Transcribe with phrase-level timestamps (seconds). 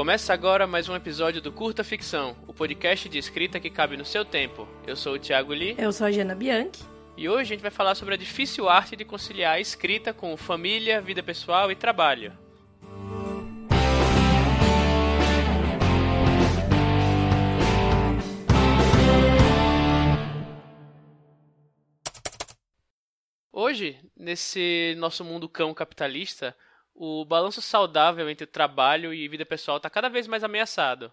[0.00, 4.04] Começa agora mais um episódio do Curta Ficção, o podcast de escrita que cabe no
[4.06, 4.66] seu tempo.
[4.86, 5.74] Eu sou o Thiago Lee.
[5.76, 6.82] Eu sou a Jana Bianchi.
[7.18, 10.34] E hoje a gente vai falar sobre a difícil arte de conciliar a escrita com
[10.38, 12.32] família, vida pessoal e trabalho.
[23.52, 26.56] Hoje, nesse nosso mundo cão capitalista,
[27.02, 31.10] o balanço saudável entre trabalho e vida pessoal está cada vez mais ameaçado.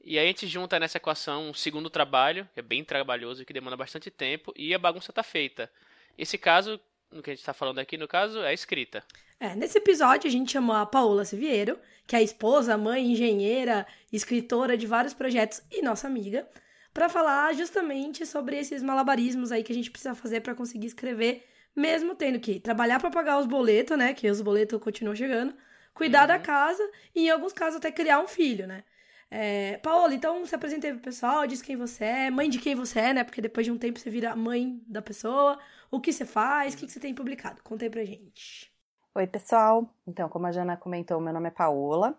[0.00, 3.44] E aí a gente junta nessa equação um segundo trabalho, que é bem trabalhoso e
[3.44, 5.68] que demanda bastante tempo, e a bagunça está feita.
[6.16, 6.78] Esse caso,
[7.10, 9.02] no que a gente está falando aqui, no caso, é a escrita.
[9.40, 14.76] É, nesse episódio a gente chamou a Paola Siviero, que é esposa, mãe, engenheira, escritora
[14.76, 16.48] de vários projetos e nossa amiga,
[16.92, 21.44] para falar justamente sobre esses malabarismos aí que a gente precisa fazer para conseguir escrever
[21.74, 24.14] mesmo tendo que trabalhar para pagar os boletos, né?
[24.14, 25.54] Que os boletos continuam chegando,
[25.92, 26.28] cuidar uhum.
[26.28, 26.82] da casa
[27.14, 28.84] e, em alguns casos, até criar um filho, né?
[29.30, 33.00] É, Paola, então se apresentei pro pessoal, diz quem você é, mãe de quem você
[33.00, 33.24] é, né?
[33.24, 35.58] Porque depois de um tempo você vira mãe da pessoa.
[35.90, 37.62] O que você faz, o que, que você tem publicado?
[37.62, 38.72] Conta aí pra gente.
[39.14, 39.88] Oi, pessoal.
[40.06, 42.18] Então, como a Jana comentou, meu nome é Paola.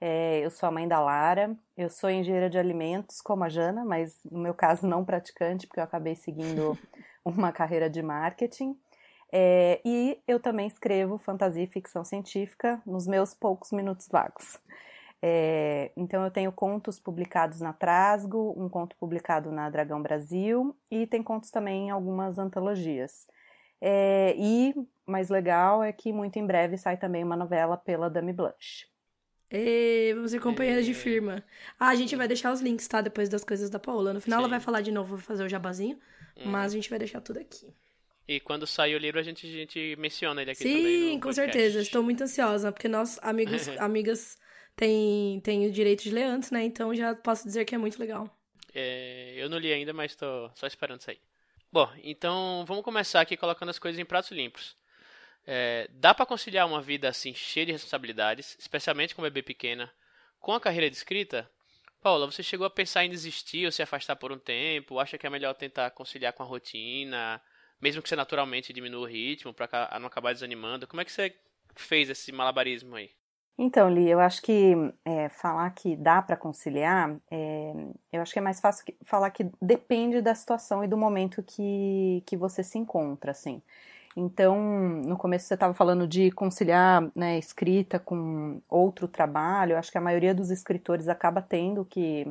[0.00, 1.56] É, eu sou a mãe da Lara.
[1.76, 5.78] Eu sou engenheira de alimentos, como a Jana, mas no meu caso não praticante, porque
[5.78, 6.76] eu acabei seguindo
[7.24, 8.76] uma carreira de marketing.
[9.34, 14.60] É, e eu também escrevo fantasia e ficção científica nos meus poucos minutos vagos.
[15.22, 21.06] É, então eu tenho contos publicados na Trasgo, um conto publicado na Dragão Brasil e
[21.06, 23.26] tem contos também em algumas antologias.
[23.80, 24.74] É, e
[25.06, 28.86] mais legal é que muito em breve sai também uma novela pela Dami Blush.
[29.50, 31.44] E vamos ser companheiras de firma.
[31.78, 33.00] Ah, a gente vai deixar os links, tá?
[33.00, 34.12] Depois das coisas da Paola.
[34.12, 34.44] No final Sim.
[34.44, 35.98] ela vai falar de novo, vou fazer o jabazinho,
[36.38, 36.50] hum.
[36.50, 37.72] mas a gente vai deixar tudo aqui.
[38.26, 41.10] E quando sair o livro, a gente, a gente menciona ele aqui Sim, também.
[41.10, 41.80] Sim, com certeza.
[41.80, 44.38] Estou muito ansiosa, porque nós, amigos, amigas,
[44.76, 46.64] têm, têm o direito de ler antes, né?
[46.64, 48.28] Então já posso dizer que é muito legal.
[48.74, 51.20] É, eu não li ainda, mas estou só esperando sair.
[51.70, 54.76] Bom, então vamos começar aqui colocando as coisas em pratos limpos.
[55.44, 59.92] É, dá para conciliar uma vida assim cheia de responsabilidades, especialmente com bebê pequena,
[60.38, 61.50] com a carreira de escrita?
[62.00, 64.98] Paula, você chegou a pensar em desistir ou se afastar por um tempo?
[64.98, 67.40] Acha que é melhor tentar conciliar com a rotina?
[67.82, 70.86] Mesmo que você naturalmente diminua o ritmo para não acabar desanimando.
[70.86, 71.34] Como é que você
[71.74, 73.10] fez esse malabarismo aí?
[73.58, 77.72] Então, Li, eu acho que é, falar que dá para conciliar, é,
[78.10, 81.42] eu acho que é mais fácil que, falar que depende da situação e do momento
[81.42, 83.60] que, que você se encontra, assim.
[84.16, 84.58] Então,
[85.04, 89.98] no começo você estava falando de conciliar né, escrita com outro trabalho, eu acho que
[89.98, 92.26] a maioria dos escritores acaba tendo que,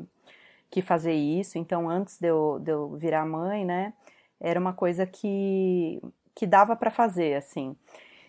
[0.70, 1.58] que fazer isso.
[1.58, 3.94] Então, antes de eu, de eu virar mãe, né,
[4.41, 6.02] era uma coisa que,
[6.35, 7.75] que dava para fazer, assim.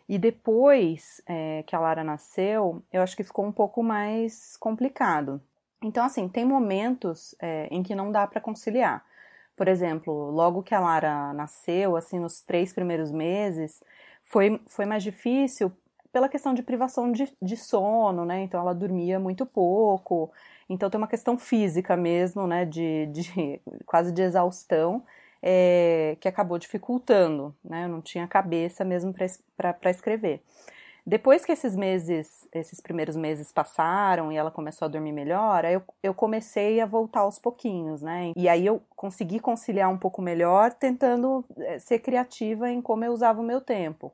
[0.09, 5.41] E depois é, que a Lara nasceu, eu acho que ficou um pouco mais complicado.
[5.83, 9.05] Então, assim, tem momentos é, em que não dá para conciliar.
[9.57, 13.83] Por exemplo, logo que a Lara nasceu, assim, nos três primeiros meses,
[14.25, 15.73] foi, foi mais difícil
[16.13, 18.43] pela questão de privação de, de sono, né?
[18.43, 20.31] Então, ela dormia muito pouco.
[20.69, 22.65] Então, tem uma questão física mesmo, né?
[22.65, 25.03] De, de quase de exaustão
[25.43, 27.85] é, que acabou dificultando, né?
[27.85, 30.43] Eu não tinha cabeça mesmo para escrever.
[31.05, 35.75] Depois que esses meses, esses primeiros meses passaram e ela começou a dormir melhor, aí
[35.75, 38.31] eu, eu comecei a voltar aos pouquinhos, né?
[38.37, 43.13] E aí eu consegui conciliar um pouco melhor, tentando é, ser criativa em como eu
[43.13, 44.13] usava o meu tempo.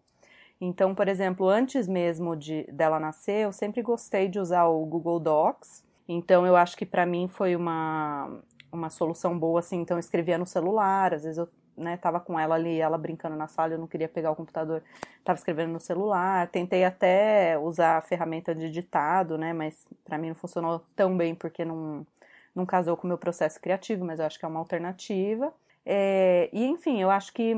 [0.59, 5.21] Então, por exemplo, antes mesmo de dela nascer, eu sempre gostei de usar o Google
[5.21, 5.85] Docs.
[6.09, 8.41] Então, eu acho que para mim foi uma
[8.73, 11.49] uma solução boa, assim, então eu escrevia no celular, às vezes eu
[11.79, 14.83] né, tava com ela ali, ela brincando na sala, eu não queria pegar o computador,
[15.25, 20.29] tava escrevendo no celular, tentei até usar a ferramenta de ditado, né, mas para mim
[20.29, 22.07] não funcionou tão bem porque não,
[22.55, 25.53] não casou com o meu processo criativo, mas eu acho que é uma alternativa.
[25.87, 27.55] É, e enfim, eu acho que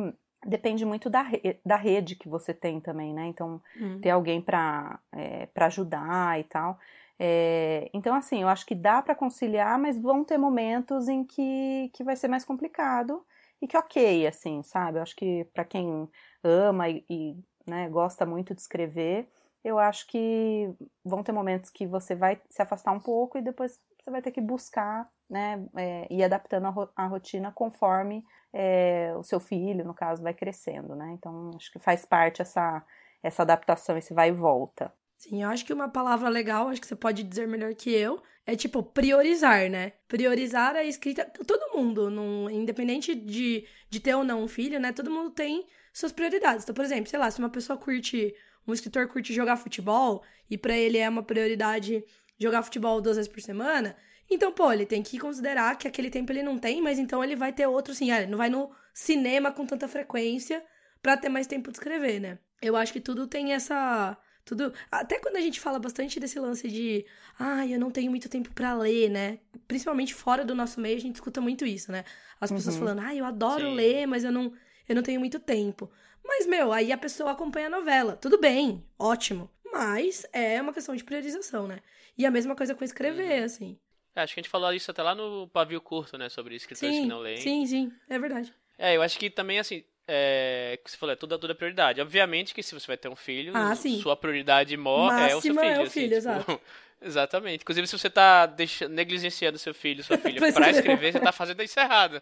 [0.47, 4.01] depende muito da, re da rede que você tem também, né, então hum.
[4.01, 6.79] ter alguém para é, ajudar e tal.
[7.23, 11.91] É, então, assim, eu acho que dá para conciliar, mas vão ter momentos em que,
[11.95, 13.25] que vai ser mais complicado
[13.61, 14.99] e que ok, assim, sabe?
[14.99, 16.09] Eu acho que para quem
[16.43, 17.37] ama e, e
[17.69, 19.29] né, gosta muito de escrever,
[19.63, 20.73] eu acho que
[21.05, 24.31] vão ter momentos que você vai se afastar um pouco e depois você vai ter
[24.33, 29.85] que buscar, né, é, ir adaptando a, ro a rotina conforme é, o seu filho,
[29.85, 31.13] no caso, vai crescendo, né?
[31.13, 32.83] Então, acho que faz parte essa,
[33.23, 34.91] essa adaptação, esse vai e volta.
[35.21, 38.23] Sim, eu acho que uma palavra legal, acho que você pode dizer melhor que eu,
[38.47, 39.93] é tipo priorizar, né?
[40.09, 41.27] Priorizar a escrita.
[41.47, 44.95] Todo mundo, não, independente de, de ter ou não um filho, né?
[44.95, 46.65] Todo mundo tem suas prioridades.
[46.65, 48.35] Então, por exemplo, sei lá, se uma pessoa curte,
[48.67, 52.03] um escritor curte jogar futebol e para ele é uma prioridade
[52.39, 53.95] jogar futebol duas vezes por semana.
[54.31, 57.37] Então, pô, ele tem que considerar que aquele tempo ele não tem, mas então ele
[57.37, 60.65] vai ter outro, assim, ah, ele não vai no cinema com tanta frequência
[61.03, 62.39] para ter mais tempo de escrever, né?
[62.63, 64.17] Eu acho que tudo tem essa.
[64.51, 64.75] Tudo.
[64.91, 67.07] Até quando a gente fala bastante desse lance de.
[67.39, 69.39] Ah, eu não tenho muito tempo para ler, né?
[69.69, 72.05] Principalmente fora do nosso meio, a gente escuta muito isso, né?
[72.41, 72.81] As pessoas uhum.
[72.81, 73.75] falando, ah, eu adoro Sim.
[73.77, 74.53] ler, mas eu não,
[74.89, 75.89] eu não tenho muito tempo.
[76.25, 78.17] Mas, meu, aí a pessoa acompanha a novela.
[78.17, 79.49] Tudo bem, ótimo.
[79.73, 81.79] Mas é uma questão de priorização, né?
[82.19, 83.45] E a mesma coisa com escrever, uhum.
[83.45, 83.79] assim.
[84.17, 86.29] É, acho que a gente falou isso até lá no pavio curto, né?
[86.29, 87.37] Sobre escritores sim, que não leem.
[87.37, 88.53] Sim, sim, é verdade.
[88.77, 92.01] É, eu acho que também, assim, é, que você falou, é tudo, tudo é prioridade.
[92.01, 95.55] Obviamente que se você vai ter um filho, ah, sua prioridade maior é o seu
[95.55, 95.65] filho.
[95.65, 96.39] É o filho, assim.
[96.41, 96.61] Tipo,
[97.01, 97.63] exatamente.
[97.63, 101.63] Inclusive, se você tá deixando, negligenciando seu filho, sua filha, pra escrever, você tá fazendo
[101.63, 102.21] isso errado.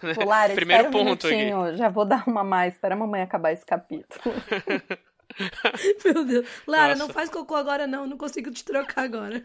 [0.26, 1.76] Lara, Primeiro ponto um aqui.
[1.76, 4.34] Já vou dar uma mais, espera a mamãe acabar esse capítulo.
[6.06, 6.48] Meu Deus.
[6.66, 7.06] Lara, Nossa.
[7.06, 9.44] não faz cocô agora não, não consigo te trocar agora.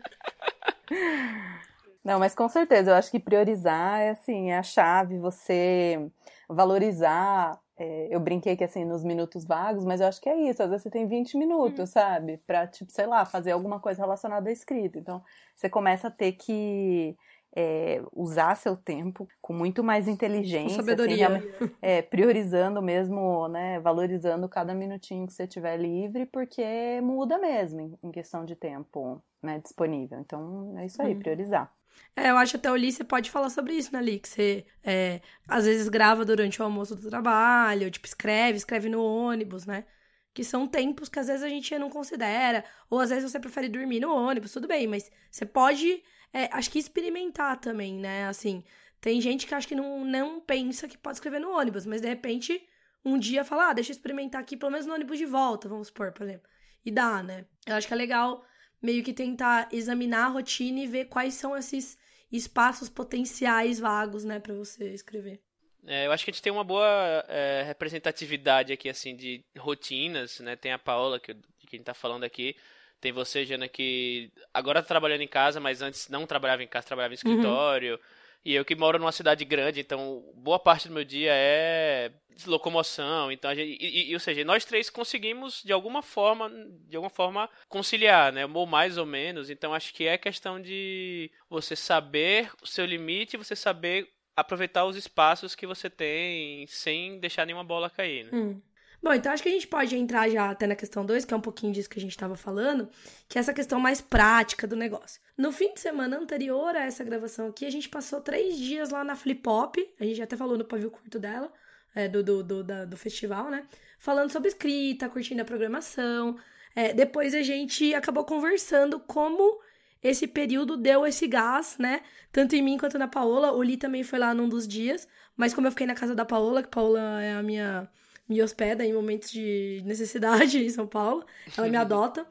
[2.05, 5.99] Não, mas com certeza, eu acho que priorizar é assim, é a chave, você
[6.47, 7.59] valorizar.
[7.81, 10.61] É, eu brinquei que assim, nos minutos vagos, mas eu acho que é isso.
[10.61, 11.85] Às vezes você tem 20 minutos, uhum.
[11.87, 12.37] sabe?
[12.45, 14.99] Pra, tipo, sei lá, fazer alguma coisa relacionada à escrita.
[14.99, 15.23] Então,
[15.55, 17.17] você começa a ter que
[17.55, 23.79] é, usar seu tempo com muito mais inteligência, com sabedoria, assim, é, priorizando mesmo, né,
[23.79, 29.19] valorizando cada minutinho que você tiver livre, porque muda mesmo em, em questão de tempo,
[29.41, 30.19] né, disponível.
[30.19, 31.19] Então é isso aí, hum.
[31.19, 31.73] priorizar.
[32.15, 34.19] É, eu acho até o você pode falar sobre isso, né, Lee?
[34.19, 39.03] Que você, é, às vezes, grava durante o almoço do trabalho, tipo, escreve, escreve no
[39.03, 39.85] ônibus, né?
[40.33, 43.69] Que são tempos que às vezes a gente não considera, ou às vezes você prefere
[43.69, 46.03] dormir no ônibus, tudo bem, mas você pode,
[46.33, 48.27] é, acho que experimentar também, né?
[48.27, 48.63] Assim,
[48.99, 52.07] tem gente que acha que não, não pensa que pode escrever no ônibus, mas de
[52.07, 52.61] repente,
[53.03, 55.87] um dia fala, ah, deixa eu experimentar aqui, pelo menos no ônibus de volta, vamos
[55.87, 56.49] supor, por exemplo.
[56.85, 57.45] E dá, né?
[57.65, 58.43] Eu acho que é legal
[58.81, 61.97] meio que tentar examinar a rotina e ver quais são esses
[62.31, 65.41] espaços potenciais vagos, né, para você escrever.
[65.85, 70.39] É, eu acho que a gente tem uma boa é, representatividade aqui, assim, de rotinas,
[70.39, 70.55] né?
[70.55, 72.55] Tem a Paola, que, de quem tá falando aqui.
[72.99, 76.85] Tem você, Jana, que agora tá trabalhando em casa, mas antes não trabalhava em casa,
[76.85, 77.31] trabalhava em uhum.
[77.31, 77.93] escritório.
[77.93, 77.99] Uhum.
[78.43, 82.11] E eu que moro numa cidade grande, então boa parte do meu dia é
[82.45, 83.31] locomoção.
[83.31, 86.49] Então, gente, e, e, ou seja, nós três conseguimos de alguma forma,
[86.87, 88.45] de alguma forma conciliar, né?
[88.45, 89.49] Ou mais ou menos.
[89.49, 94.95] Então, acho que é questão de você saber o seu limite, você saber aproveitar os
[94.95, 98.25] espaços que você tem sem deixar nenhuma bola cair.
[98.25, 98.31] Né?
[98.33, 98.61] Hum.
[99.03, 101.37] Bom, então acho que a gente pode entrar já até na questão 2, que é
[101.37, 102.87] um pouquinho disso que a gente estava falando,
[103.27, 105.19] que é essa questão mais prática do negócio.
[105.35, 109.03] No fim de semana anterior a essa gravação aqui, a gente passou três dias lá
[109.03, 111.51] na Flip Pop, a gente até falou no pavio curto dela,
[111.95, 113.65] é, do, do, do, da, do festival, né?
[113.97, 116.37] Falando sobre escrita, curtindo a programação.
[116.75, 119.59] É, depois a gente acabou conversando como
[120.03, 122.01] esse período deu esse gás, né?
[122.31, 123.51] Tanto em mim quanto na Paola.
[123.51, 126.23] O Li também foi lá num dos dias, mas como eu fiquei na casa da
[126.23, 127.89] Paola, que Paola é a minha
[128.31, 131.25] me hospeda em momentos de necessidade em São Paulo,
[131.57, 132.25] ela me adota.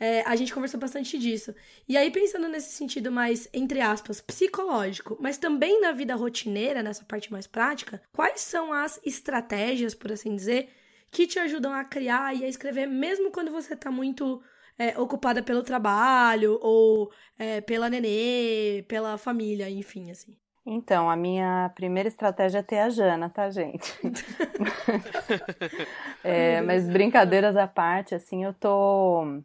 [0.00, 1.54] É, a gente conversou bastante disso.
[1.88, 7.04] E aí, pensando nesse sentido mais, entre aspas, psicológico, mas também na vida rotineira, nessa
[7.04, 10.70] parte mais prática, quais são as estratégias, por assim dizer,
[11.10, 14.42] que te ajudam a criar e a escrever, mesmo quando você tá muito
[14.76, 20.36] é, ocupada pelo trabalho, ou é, pela nenê, pela família, enfim, assim?
[20.70, 23.90] Então, a minha primeira estratégia é ter a Jana, tá, gente?
[26.22, 29.40] é, mas brincadeiras à parte, assim, eu tô.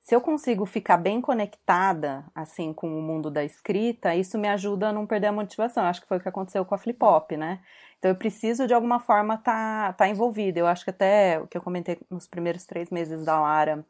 [0.00, 4.88] Se eu consigo ficar bem conectada, assim, com o mundo da escrita, isso me ajuda
[4.88, 5.84] a não perder a motivação.
[5.84, 7.60] Acho que foi o que aconteceu com a Flip Hop, né?
[7.98, 10.60] Então, eu preciso, de alguma forma, estar tá, tá envolvida.
[10.60, 13.82] Eu acho que até o que eu comentei nos primeiros três meses da Lara,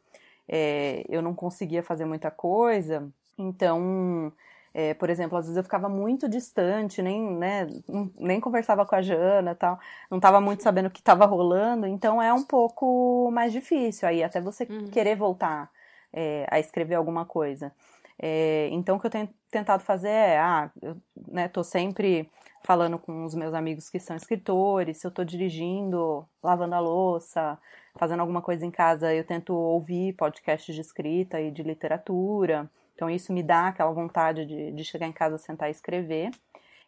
[0.47, 3.11] é, eu não conseguia fazer muita coisa.
[3.37, 4.31] Então,
[4.73, 7.67] é, por exemplo, às vezes eu ficava muito distante, nem, né,
[8.17, 12.21] nem conversava com a Jana tal, não estava muito sabendo o que estava rolando, então
[12.21, 14.89] é um pouco mais difícil aí, até você uhum.
[14.89, 15.69] querer voltar
[16.13, 17.73] é, a escrever alguma coisa.
[18.17, 20.95] É, então, o que eu tenho tentado fazer é, ah, eu
[21.27, 22.29] né, tô sempre
[22.63, 27.57] falando com os meus amigos que são escritores, se eu estou dirigindo, lavando a louça,
[27.97, 32.69] fazendo alguma coisa em casa, eu tento ouvir podcasts de escrita e de literatura.
[33.01, 36.29] Então, isso me dá aquela vontade de, de chegar em casa, sentar e escrever.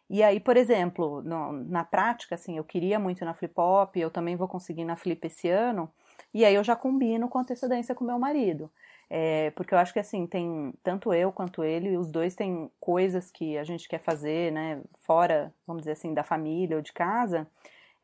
[0.08, 4.08] E aí, por exemplo, no, na prática, assim, eu queria muito na Flip Hop, eu
[4.12, 5.90] também vou conseguir na Flip esse ano,
[6.32, 8.70] e aí eu já combino com antecedência com meu marido.
[9.10, 13.28] É, porque eu acho que assim, tem tanto eu quanto ele, os dois têm coisas
[13.28, 17.44] que a gente quer fazer, né, fora, vamos dizer assim, da família ou de casa.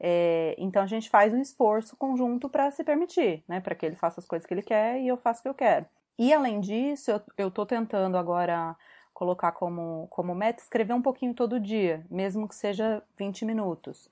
[0.01, 3.95] É, então a gente faz um esforço conjunto para se permitir, né, para que ele
[3.95, 5.87] faça as coisas que ele quer e eu faço o que eu quero.
[6.21, 8.77] E além disso, eu, tô tentando agora
[9.15, 14.07] colocar como, como meta escrever um pouquinho todo dia, mesmo que seja 20 minutos.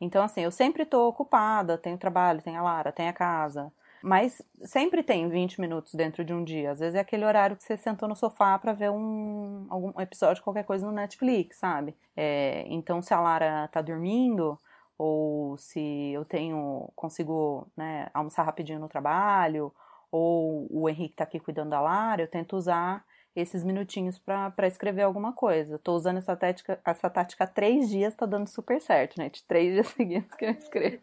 [0.00, 3.72] Então, assim, eu sempre estou ocupada, tenho trabalho, tenho a Lara, tenho a casa.
[4.02, 6.72] Mas sempre tem 20 minutos dentro de um dia.
[6.72, 10.42] Às vezes é aquele horário que você sentou no sofá para ver um, algum episódio,
[10.42, 11.94] qualquer coisa no Netflix, sabe?
[12.16, 14.58] É, então, se a Lara tá dormindo,
[14.98, 19.72] ou se eu tenho, consigo né, almoçar rapidinho no trabalho,
[20.12, 23.02] ou o Henrique tá aqui cuidando da Lara, eu tento usar
[23.34, 25.78] esses minutinhos para escrever alguma coisa.
[25.78, 29.30] Tô usando essa tática, essa tática há três dias, tá dando super certo, né?
[29.30, 31.00] De três dias seguidos que eu escrevo.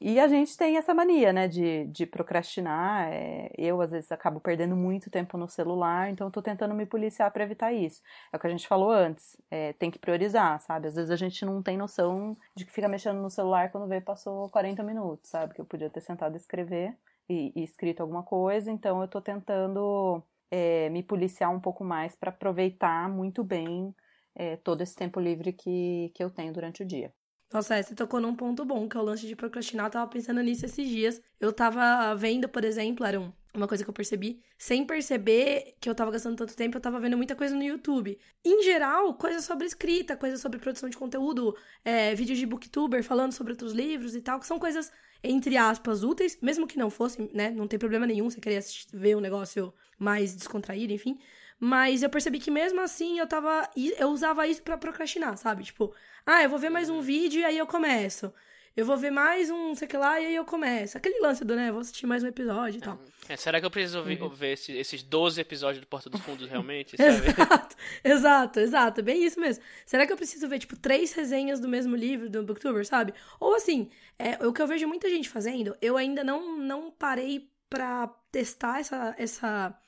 [0.00, 3.08] E a gente tem essa mania, né, de, de procrastinar.
[3.10, 7.30] É, eu, às vezes, acabo perdendo muito tempo no celular, então estou tentando me policiar
[7.30, 8.02] para evitar isso.
[8.32, 10.88] É o que a gente falou antes, é, tem que priorizar, sabe?
[10.88, 14.00] Às vezes a gente não tem noção de que fica mexendo no celular quando vê
[14.00, 15.54] passou 40 minutos, sabe?
[15.54, 16.94] Que eu podia ter sentado a escrever
[17.28, 22.14] e, e escrito alguma coisa, então eu estou tentando é, me policiar um pouco mais
[22.14, 23.94] para aproveitar muito bem
[24.34, 27.12] é, todo esse tempo livre que, que eu tenho durante o dia.
[27.52, 29.86] Nossa, você tocou num ponto bom, que é o lance de procrastinar.
[29.86, 31.22] Eu tava pensando nisso esses dias.
[31.38, 35.88] Eu tava vendo, por exemplo, era um, uma coisa que eu percebi, sem perceber que
[35.88, 38.18] eu tava gastando tanto tempo, eu tava vendo muita coisa no YouTube.
[38.44, 43.32] Em geral, coisas sobre escrita, coisas sobre produção de conteúdo, é, vídeos de booktuber falando
[43.32, 44.90] sobre outros livros e tal, que são coisas,
[45.24, 47.50] entre aspas, úteis, mesmo que não fossem, né?
[47.50, 51.18] Não tem problema nenhum você querer assistir, ver um negócio mais descontraído, enfim.
[51.58, 53.68] Mas eu percebi que mesmo assim eu tava.
[53.98, 55.64] Eu usava isso para procrastinar, sabe?
[55.64, 55.94] Tipo,
[56.26, 58.32] ah, eu vou ver mais um vídeo e aí eu começo.
[58.76, 60.98] Eu vou ver mais um, sei que lá, e aí eu começo.
[60.98, 61.70] Aquele lance do, né?
[61.70, 62.98] Vou assistir mais um episódio e tal.
[63.28, 64.28] É, será que eu preciso ver, uhum.
[64.30, 66.96] ver esses, esses 12 episódios do Porta dos Fundos realmente?
[66.98, 69.02] exato, exato, exato.
[69.02, 69.62] Bem isso mesmo.
[69.86, 73.14] Será que eu preciso ver, tipo, três resenhas do mesmo livro do Booktuber, sabe?
[73.38, 73.88] Ou assim,
[74.18, 78.80] é, o que eu vejo muita gente fazendo, eu ainda não, não parei pra testar
[78.80, 79.80] essa, essa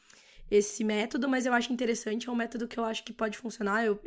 [0.49, 3.85] esse método, mas eu acho interessante, é um método que eu acho que pode funcionar,
[3.85, 4.01] eu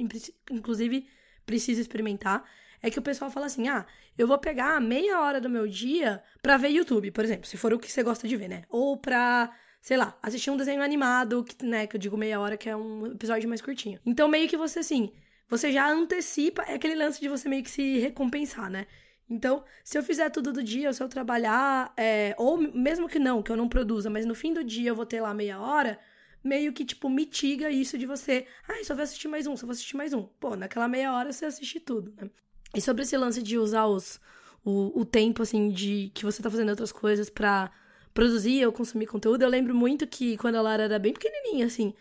[0.49, 1.05] inclusive
[1.45, 2.45] preciso experimentar.
[2.81, 3.85] É que o pessoal fala assim: "Ah,
[4.17, 7.73] eu vou pegar meia hora do meu dia para ver YouTube, por exemplo, se for
[7.73, 8.63] o que você gosta de ver, né?
[8.69, 12.57] Ou pra sei lá, assistir um desenho animado, que, né, que eu digo meia hora,
[12.57, 13.99] que é um episódio mais curtinho.
[14.05, 15.11] Então, meio que você, assim,
[15.47, 18.87] você já antecipa, é aquele lance de você meio que se recompensar, né?
[19.29, 23.43] Então, se eu fizer tudo do dia, se eu trabalhar, é, ou mesmo que não,
[23.43, 25.99] que eu não produza, mas no fim do dia eu vou ter lá meia hora,
[26.43, 28.47] meio que, tipo, mitiga isso de você.
[28.67, 30.23] Ah, só vou assistir mais um, só vou assistir mais um.
[30.23, 32.29] Pô, naquela meia hora você assiste tudo, né?
[32.75, 34.19] E sobre esse lance de usar os,
[34.63, 37.71] o, o tempo, assim, de que você tá fazendo outras coisas pra
[38.13, 41.93] produzir ou consumir conteúdo, eu lembro muito que quando a Lara era bem pequenininha, assim,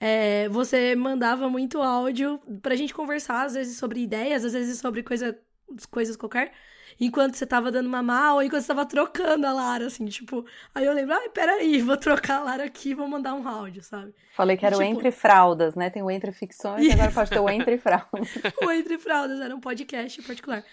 [0.00, 5.02] é, você mandava muito áudio pra gente conversar, às vezes sobre ideias, às vezes sobre
[5.02, 5.38] coisa,
[5.90, 6.52] coisas qualquer
[7.00, 10.44] enquanto você tava dando mamar ou enquanto você tava trocando a Lara, assim, tipo.
[10.74, 14.14] Aí eu lembro, ai, peraí, vou trocar a Lara aqui vou mandar um áudio, sabe?
[14.32, 14.86] Falei que era tipo...
[14.86, 15.90] o Entre Fraldas, né?
[15.90, 18.28] Tem o Entre Ficções e agora pode ter o Entre Fraldas.
[18.62, 20.64] o Entre Fraldas era um podcast particular.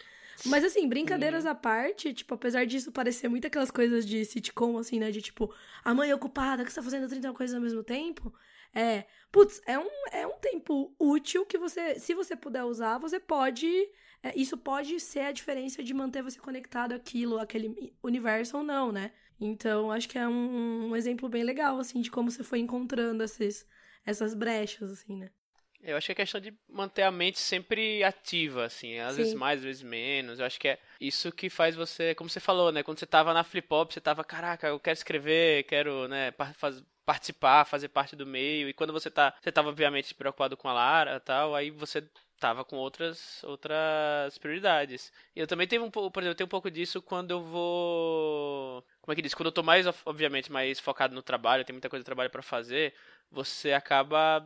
[0.46, 5.00] Mas assim, brincadeiras à parte, tipo, apesar disso parecer muito aquelas coisas de sitcom, assim,
[5.00, 5.12] né?
[5.12, 8.34] De tipo, a mãe ocupada, que você tá fazendo 30 coisas ao mesmo tempo.
[8.74, 13.20] É, putz, é um, é um tempo útil que você, se você puder usar, você
[13.20, 13.68] pode
[14.24, 18.92] é, isso pode ser a diferença de manter você conectado àquilo, aquele universo ou não,
[18.92, 19.12] né?
[19.40, 23.24] Então, acho que é um, um exemplo bem legal, assim, de como você foi encontrando
[23.24, 23.68] esses,
[24.06, 25.32] essas brechas, assim, né?
[25.84, 29.18] Eu acho que é questão de manter a mente sempre ativa, assim, às Sim.
[29.18, 30.40] vezes mais, às vezes menos.
[30.40, 32.84] Eu acho que é isso que faz você, como você falou, né?
[32.84, 36.84] Quando você tava na flip hop, você tava, caraca, eu quero escrever, quero, né, faz,
[37.04, 38.70] participar, fazer parte do meio.
[38.70, 42.08] E quando você tá, você tava obviamente preocupado com a Lara, tal, aí você
[42.42, 45.14] tava com outras outras prioridades.
[45.36, 47.42] E eu também tenho um pouco, por exemplo, eu tenho um pouco disso quando eu
[47.42, 51.74] vou, como é que diz, quando eu tô mais obviamente mais focado no trabalho, tem
[51.74, 52.96] muita coisa de trabalho para fazer,
[53.32, 54.44] você acaba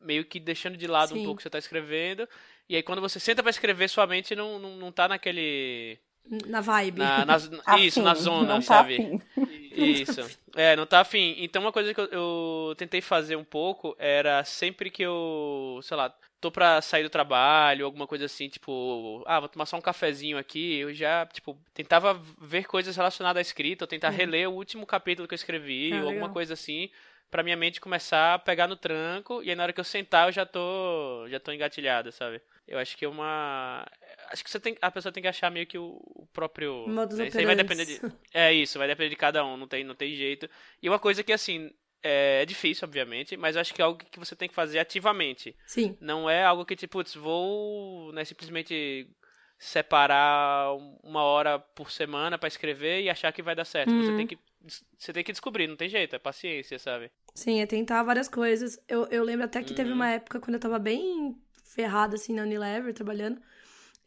[0.00, 1.20] meio que deixando de lado Sim.
[1.20, 2.28] um pouco o que você tá escrevendo.
[2.68, 5.98] E aí quando você senta para escrever, sua mente não, não, não tá naquele
[6.46, 6.98] na vibe.
[6.98, 7.36] Na, na,
[7.78, 9.20] isso, na zona, não tá sabe?
[9.34, 9.42] Tá
[9.74, 10.38] isso.
[10.54, 11.36] É, não tá afim.
[11.38, 15.96] Então uma coisa que eu, eu, tentei fazer um pouco era sempre que eu, sei
[15.96, 19.80] lá, tô pra sair do trabalho, alguma coisa assim, tipo, ah, vou tomar só um
[19.80, 24.16] cafezinho aqui, eu já, tipo, tentava ver coisas relacionadas à escrita, ou tentar uhum.
[24.16, 26.88] reler o último capítulo que eu escrevi, ah, ou alguma coisa assim,
[27.30, 30.28] pra minha mente começar a pegar no tranco, e aí na hora que eu sentar
[30.28, 32.40] eu já tô, já tô engatilhada, sabe?
[32.66, 33.86] Eu acho que é uma...
[34.30, 36.86] Acho que você tem, a pessoa tem que achar meio que o, o próprio...
[36.88, 37.26] Modus né?
[37.28, 38.00] Isso aí vai depender de...
[38.32, 40.48] É isso, vai depender de cada um, não tem, não tem jeito.
[40.82, 41.70] E uma coisa que, assim,
[42.02, 44.78] é, é, difícil, obviamente, mas eu acho que é algo que você tem que fazer
[44.78, 45.56] ativamente.
[45.66, 45.96] Sim.
[46.00, 49.08] Não é algo que, tipo, putz, vou né, simplesmente
[49.58, 53.90] separar uma hora por semana para escrever e achar que vai dar certo.
[53.90, 54.02] Uhum.
[54.02, 54.38] Você tem que
[54.98, 57.10] você tem que descobrir, não tem jeito, é paciência, sabe?
[57.34, 58.78] Sim, é tentar várias coisas.
[58.88, 59.76] Eu, eu lembro até que uhum.
[59.76, 63.40] teve uma época quando eu tava bem ferrada assim na Unilever trabalhando,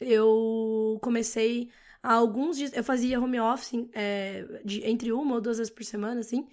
[0.00, 1.70] eu comecei
[2.02, 5.84] há alguns dias, eu fazia home office é, de, entre uma ou duas vezes por
[5.84, 6.46] semana, assim.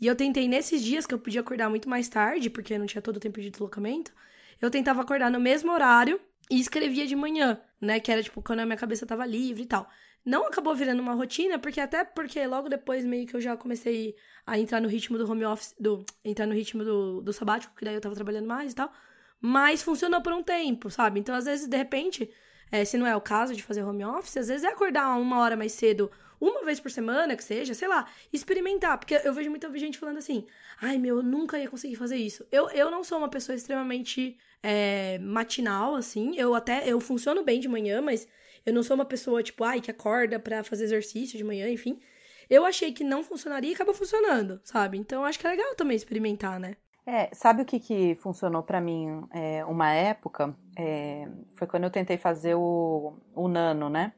[0.00, 3.02] E eu tentei nesses dias que eu podia acordar muito mais tarde, porque não tinha
[3.02, 4.12] todo o tempo de deslocamento,
[4.60, 6.20] eu tentava acordar no mesmo horário
[6.50, 7.98] e escrevia de manhã, né?
[7.98, 9.88] Que era tipo quando a minha cabeça tava livre e tal.
[10.28, 14.14] Não acabou virando uma rotina, porque até porque logo depois meio que eu já comecei
[14.46, 17.82] a entrar no ritmo do home office, do entrar no ritmo do, do sabático, que
[17.82, 18.92] daí eu tava trabalhando mais e tal.
[19.40, 21.18] Mas funcionou por um tempo, sabe?
[21.18, 22.30] Então, às vezes, de repente,
[22.70, 25.38] é, se não é o caso de fazer home office, às vezes é acordar uma
[25.38, 28.98] hora mais cedo, uma vez por semana, que seja, sei lá, experimentar.
[28.98, 30.46] Porque eu vejo muita gente falando assim,
[30.78, 32.46] ai meu, eu nunca ia conseguir fazer isso.
[32.52, 36.36] Eu, eu não sou uma pessoa extremamente é, matinal, assim.
[36.36, 38.28] Eu até, eu funciono bem de manhã, mas
[38.68, 41.98] eu não sou uma pessoa, tipo, ai, que acorda para fazer exercício de manhã, enfim.
[42.48, 44.98] Eu achei que não funcionaria e acabou funcionando, sabe?
[44.98, 46.76] Então acho que é legal também experimentar, né?
[47.06, 50.54] É, sabe o que, que funcionou para mim é, uma época?
[50.76, 54.12] É, foi quando eu tentei fazer o, o nano, né?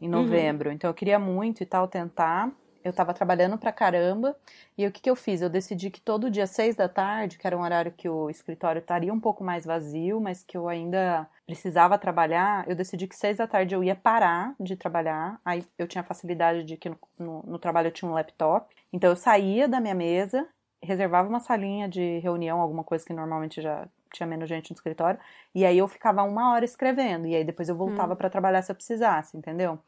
[0.00, 0.22] Em uhum.
[0.22, 0.68] novembro.
[0.68, 0.74] Uhum.
[0.76, 2.52] Então eu queria muito e tal tentar.
[2.84, 4.36] Eu tava trabalhando pra caramba.
[4.76, 5.40] E o que, que eu fiz?
[5.40, 8.80] Eu decidi que todo dia, seis da tarde, que era um horário que o escritório
[8.80, 13.36] estaria um pouco mais vazio, mas que eu ainda precisava trabalhar, eu decidi que seis
[13.36, 15.40] da tarde eu ia parar de trabalhar.
[15.44, 18.74] Aí eu tinha facilidade de que no, no, no trabalho eu tinha um laptop.
[18.92, 20.48] Então eu saía da minha mesa
[20.82, 25.18] reservava uma salinha de reunião, alguma coisa que normalmente já tinha menos gente no escritório,
[25.54, 28.16] e aí eu ficava uma hora escrevendo, e aí depois eu voltava hum.
[28.16, 29.78] para trabalhar se eu precisasse, entendeu?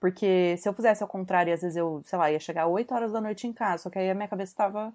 [0.00, 3.12] Porque se eu fizesse ao contrário, às vezes eu, sei lá, ia chegar 8 horas
[3.12, 4.92] da noite em casa, só que aí a minha cabeça estava,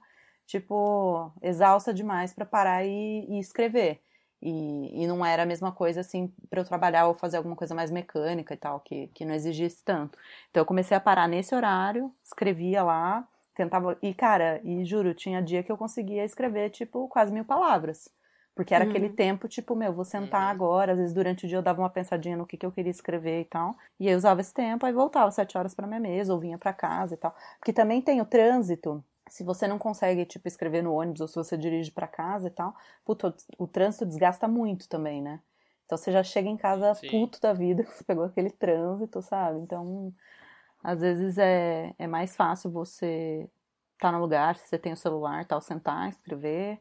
[0.47, 4.01] tipo, exausta demais para parar e, e escrever.
[4.41, 7.73] E, e, não era a mesma coisa assim para eu trabalhar ou fazer alguma coisa
[7.73, 10.17] mais mecânica e tal, que, que não exigisse tanto.
[10.51, 13.97] Então eu comecei a parar nesse horário, escrevia lá, tentava.
[14.01, 18.09] E, cara, e juro, tinha dia que eu conseguia escrever, tipo, quase mil palavras.
[18.55, 18.89] Porque era uhum.
[18.89, 20.49] aquele tempo, tipo, meu, vou sentar uhum.
[20.49, 20.93] agora.
[20.93, 23.41] Às vezes durante o dia eu dava uma pensadinha no que, que eu queria escrever
[23.41, 23.75] e tal.
[23.99, 26.71] E aí usava esse tempo, aí voltava sete horas para minha mesa, ou vinha para
[26.71, 27.35] casa e tal.
[27.59, 29.03] Porque também tem o trânsito.
[29.27, 32.51] Se você não consegue, tipo, escrever no ônibus ou se você dirige para casa e
[32.51, 35.41] tal, puto, o trânsito desgasta muito também, né?
[35.85, 37.09] Então você já chega em casa Sim.
[37.09, 39.59] puto da vida, você pegou aquele trânsito, sabe?
[39.59, 40.13] Então
[40.81, 43.49] às vezes é, é mais fácil você
[43.95, 46.79] estar tá no lugar, se você tem o celular, tal, sentar, escrever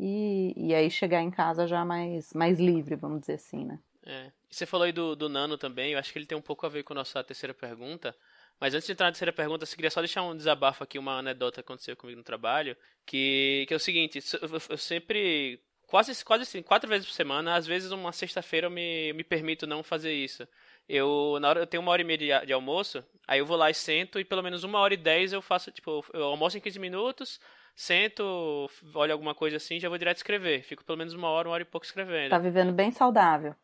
[0.00, 3.78] e, e aí chegar em casa já mais, mais livre, vamos dizer assim, né?
[4.06, 4.32] É.
[4.48, 6.68] Você falou aí do, do Nano também, eu acho que ele tem um pouco a
[6.70, 8.16] ver com a nossa terceira pergunta.
[8.58, 11.18] Mas antes de entrar na terceira pergunta, eu queria só deixar um desabafo aqui, uma
[11.18, 14.20] anedota que aconteceu comigo no trabalho, que, que é o seguinte,
[14.68, 19.12] eu, sempre, quase, quase assim, quatro vezes por semana, às vezes uma sexta-feira eu me,
[19.12, 20.46] me permito não fazer isso
[20.90, 23.56] eu na hora eu tenho uma hora e meia de, de, almoço, aí eu vou
[23.56, 26.58] lá e sento e pelo menos uma hora e dez eu faço, tipo, eu almoço
[26.58, 27.40] em 15 minutos,
[27.80, 30.62] sento, olho alguma coisa assim já vou direto escrever.
[30.62, 32.30] Fico pelo menos uma hora, uma hora e pouco escrevendo.
[32.30, 33.54] Tá vivendo bem saudável.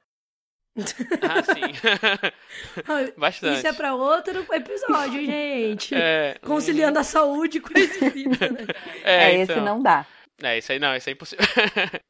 [1.23, 3.13] Ah, sim.
[3.17, 3.59] Bastante.
[3.59, 5.95] Isso é pra outro episódio, gente.
[5.95, 7.01] É, Conciliando hum...
[7.01, 8.67] a saúde com a vida, né?
[9.03, 9.57] É, é então.
[9.57, 10.07] esse não dá.
[10.43, 11.47] É, isso aí não, isso é impossível.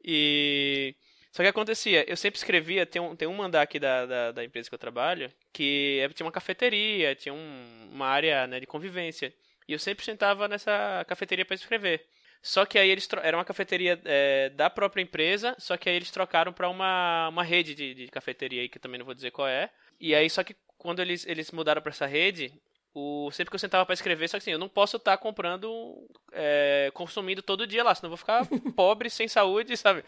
[0.04, 0.96] e
[1.30, 4.44] só que acontecia, eu sempre escrevia, tem um, tem um andar aqui da, da, da
[4.44, 8.66] empresa que eu trabalho, que é, tinha uma cafeteria, tinha um, uma área né, de
[8.66, 9.32] convivência.
[9.68, 12.06] E eu sempre sentava nessa cafeteria para escrever.
[12.42, 16.10] Só que aí eles era uma cafeteria é, da própria empresa, só que aí eles
[16.10, 19.48] trocaram para uma, uma rede de, de cafeteria aí, que também não vou dizer qual
[19.48, 19.70] é.
[20.00, 22.52] E aí, só que quando eles, eles mudaram para essa rede,
[22.94, 25.22] o, sempre que eu sentava para escrever, só que assim, eu não posso estar tá
[25.22, 30.04] comprando, é, consumindo todo dia lá, senão eu vou ficar pobre, sem saúde, sabe?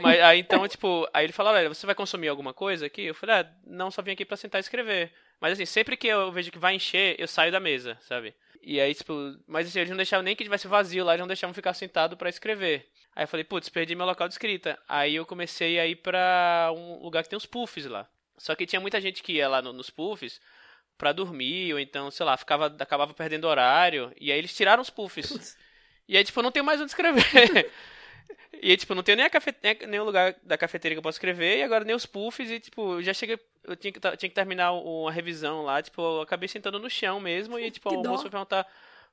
[0.00, 3.02] Mas aí então, tipo, aí ele falava, você vai consumir alguma coisa aqui?
[3.02, 5.12] Eu falei, ah, não, só vim aqui para sentar e escrever.
[5.40, 8.34] Mas assim, sempre que eu vejo que vai encher, eu saio da mesa, sabe?
[8.62, 9.12] E aí, tipo,
[9.46, 12.16] mas assim, eles não deixavam nem que tivesse vazio lá, eles não deixavam ficar sentado
[12.16, 12.88] para escrever.
[13.14, 14.78] Aí eu falei, putz, perdi meu local de escrita.
[14.88, 18.08] Aí eu comecei a ir pra um lugar que tem uns puffs lá.
[18.36, 20.40] Só que tinha muita gente que ia lá no, nos puffs
[20.96, 24.12] para dormir, ou então, sei lá, ficava, acabava perdendo horário.
[24.20, 25.30] E aí eles tiraram os puffs.
[25.30, 25.56] Putz.
[26.06, 27.70] E aí, tipo, eu não tenho mais onde escrever.
[28.62, 29.54] e tipo, não tenho nem, a cafe...
[29.88, 32.60] nem o lugar da cafeteria que eu posso escrever, e agora nem os puffs, e
[32.60, 33.38] tipo, já cheguei.
[33.64, 37.20] Eu tinha que, tinha que terminar uma revisão lá, tipo, eu acabei sentando no chão
[37.20, 38.66] mesmo, e tipo, o moço foi perguntar.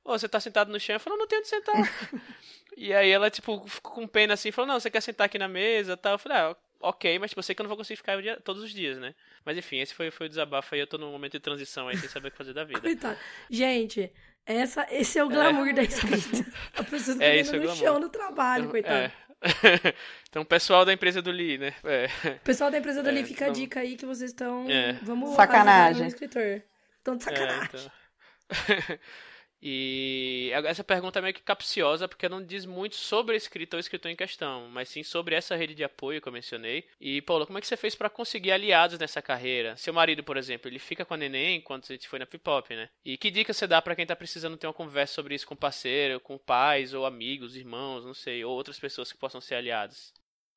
[0.04, 0.94] Ô, oh, você tá sentado no chão?
[0.94, 1.74] Eu falei, não, não tenho onde sentar.
[2.76, 5.48] e aí ela, tipo, ficou com pena assim, falou, não, você quer sentar aqui na
[5.48, 6.12] mesa tal?
[6.12, 8.38] Eu falei, ah, ok, mas tipo, eu sei que eu não vou conseguir ficar dia,
[8.40, 9.14] todos os dias, né?
[9.44, 10.80] Mas enfim, esse foi, foi o desabafo aí.
[10.80, 12.80] Eu tô num momento de transição aí, sem saber o que fazer da vida.
[12.82, 13.18] Coitado.
[13.50, 14.12] Gente,
[14.56, 15.72] essa, esse é o glamour é.
[15.74, 16.50] da escrita.
[16.76, 18.96] A pessoa tá é, no chão no trabalho, coitado.
[18.96, 19.12] É.
[20.28, 21.74] então, pessoal da empresa do Lee, né?
[21.84, 22.08] É.
[22.42, 23.50] Pessoal da empresa do é, Lee, fica então...
[23.50, 24.68] a dica aí que vocês estão.
[24.68, 24.94] É.
[25.02, 26.06] Vamos sacanagem.
[26.06, 26.62] escritor.
[26.96, 27.68] Estão de sacanagem.
[27.72, 28.98] É, então...
[29.60, 33.80] E essa pergunta é meio que capciosa porque não diz muito sobre o escritor ou
[33.80, 36.84] escritor em questão, mas sim sobre essa rede de apoio que eu mencionei.
[37.00, 39.76] E, Paulo, como é que você fez para conseguir aliados nessa carreira?
[39.76, 42.74] Seu marido, por exemplo, ele fica com a neném enquanto a gente foi na Pipop,
[42.74, 42.88] né?
[43.04, 45.56] E que dica você dá para quem tá precisando ter uma conversa sobre isso com
[45.56, 50.12] parceiro, com pais ou amigos, irmãos, não sei, ou outras pessoas que possam ser aliados?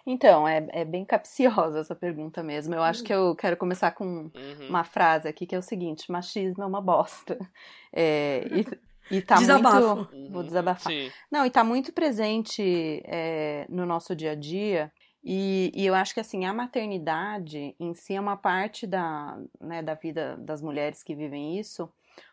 [0.05, 2.73] Então, é, é bem capciosa essa pergunta mesmo.
[2.73, 4.67] Eu acho que eu quero começar com uhum.
[4.67, 7.37] uma frase aqui que é o seguinte: machismo é uma bosta.
[7.93, 8.63] É, e
[9.11, 9.95] e tá Desabafo.
[9.95, 10.31] muito.
[10.31, 10.91] Vou desabafar.
[10.91, 11.11] Sim.
[11.29, 14.91] Não, e tá muito presente é, no nosso dia a dia.
[15.23, 19.83] E, e, eu acho que assim, a maternidade em si é uma parte da, né,
[19.83, 21.91] da vida das mulheres que vivem isso,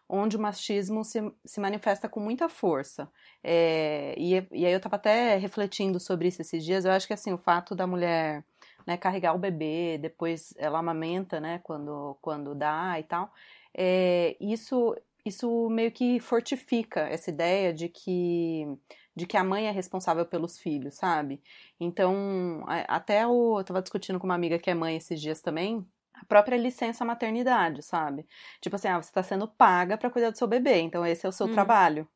[0.08, 3.10] onde o machismo se, se manifesta com muita força.
[3.44, 7.12] É, e, e aí eu tava até refletindo sobre isso esses dias, eu acho que
[7.12, 8.42] assim, o fato da mulher
[8.86, 13.30] né, carregar o bebê, depois ela amamenta, né, quando, quando dá e tal,
[13.76, 14.96] é, isso
[15.28, 18.66] isso meio que fortifica essa ideia de que
[19.14, 21.42] de que a mãe é responsável pelos filhos, sabe?
[21.80, 26.24] Então, até eu tava discutindo com uma amiga que é mãe esses dias também, a
[26.24, 28.24] própria licença maternidade, sabe?
[28.60, 31.28] Tipo assim, ah, você tá sendo paga para cuidar do seu bebê, então esse é
[31.28, 31.52] o seu hum.
[31.52, 32.08] trabalho.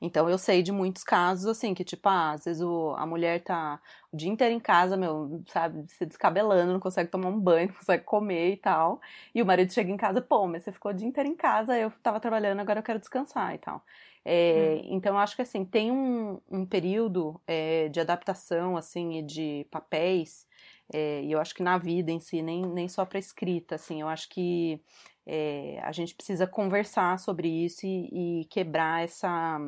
[0.00, 3.42] Então eu sei de muitos casos assim que tipo, ah, às vezes o, a mulher
[3.42, 3.80] tá
[4.12, 7.74] o dia inteiro em casa, meu, sabe, se descabelando, não consegue tomar um banho, não
[7.76, 9.00] consegue comer e tal.
[9.34, 11.78] E o marido chega em casa, pô, mas você ficou o dia inteiro em casa,
[11.78, 13.82] eu tava trabalhando, agora eu quero descansar e tal.
[14.24, 14.96] É, hum.
[14.96, 19.66] Então eu acho que assim, tem um, um período é, de adaptação assim e de
[19.70, 20.46] papéis
[20.92, 24.00] é, e eu acho que na vida em si, nem, nem só para escrita, assim,
[24.00, 24.80] eu acho que
[25.26, 29.58] é, a gente precisa conversar sobre isso e, e quebrar essa,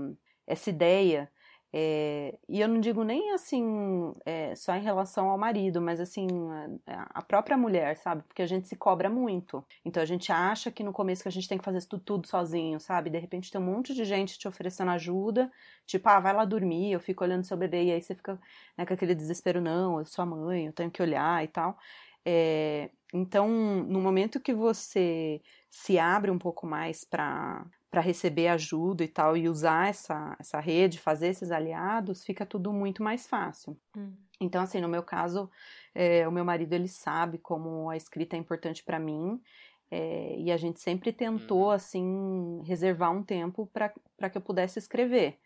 [0.46, 1.30] essa ideia.
[1.74, 6.26] É, e eu não digo nem assim é, só em relação ao marido, mas assim
[6.86, 8.22] a, a, própria mulher, sabe?
[8.24, 9.64] Porque a gente se cobra muito.
[9.82, 12.26] Então a gente acha que no começo que a gente tem que fazer tudo, tudo
[12.28, 13.08] sozinho, sabe?
[13.08, 15.50] De repente tem um monte de gente te oferecendo ajuda,
[15.86, 18.38] tipo, ah, vai lá dormir, eu fico olhando seu bebê, e aí você fica
[18.76, 21.78] né, com aquele desespero, não, eu sou a mãe, eu tenho que olhar e tal.
[22.24, 29.04] É, então, no momento que você se abre um pouco mais para para receber ajuda
[29.04, 33.76] e tal e usar essa, essa rede, fazer esses aliados, fica tudo muito mais fácil.
[33.94, 34.14] Hum.
[34.40, 35.50] Então, assim, no meu caso,
[35.94, 39.38] é, o meu marido ele sabe como a escrita é importante para mim
[39.90, 41.70] é, e a gente sempre tentou, uhum.
[41.70, 45.38] assim, reservar um tempo para que eu pudesse escrever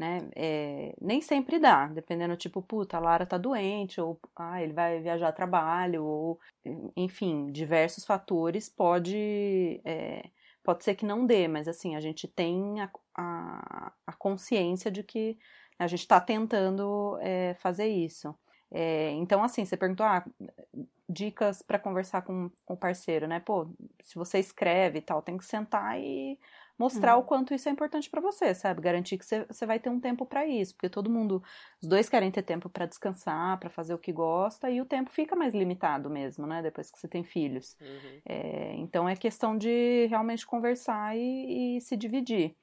[0.00, 0.30] né?
[0.34, 4.98] É, nem sempre dá, dependendo, tipo, puta, a Lara tá doente, ou ah, ele vai
[4.98, 6.40] viajar a trabalho, ou
[6.96, 9.78] enfim, diversos fatores pode.
[9.84, 10.30] É,
[10.64, 15.02] pode ser que não dê, mas assim, a gente tem a, a, a consciência de
[15.02, 15.38] que
[15.78, 18.34] a gente está tentando é, fazer isso.
[18.70, 20.24] É, então, assim, você perguntou, ah,
[21.08, 23.40] dicas para conversar com o parceiro, né?
[23.40, 23.68] Pô,
[24.02, 26.38] se você escreve e tal, tem que sentar e
[26.80, 27.20] mostrar uhum.
[27.20, 28.80] o quanto isso é importante para você, sabe?
[28.80, 31.42] Garantir que você vai ter um tempo para isso, porque todo mundo,
[31.82, 35.10] os dois querem ter tempo para descansar, para fazer o que gosta, e o tempo
[35.10, 36.62] fica mais limitado mesmo, né?
[36.62, 37.76] Depois que você tem filhos.
[37.78, 38.20] Uhum.
[38.24, 42.56] É, então é questão de realmente conversar e, e se dividir.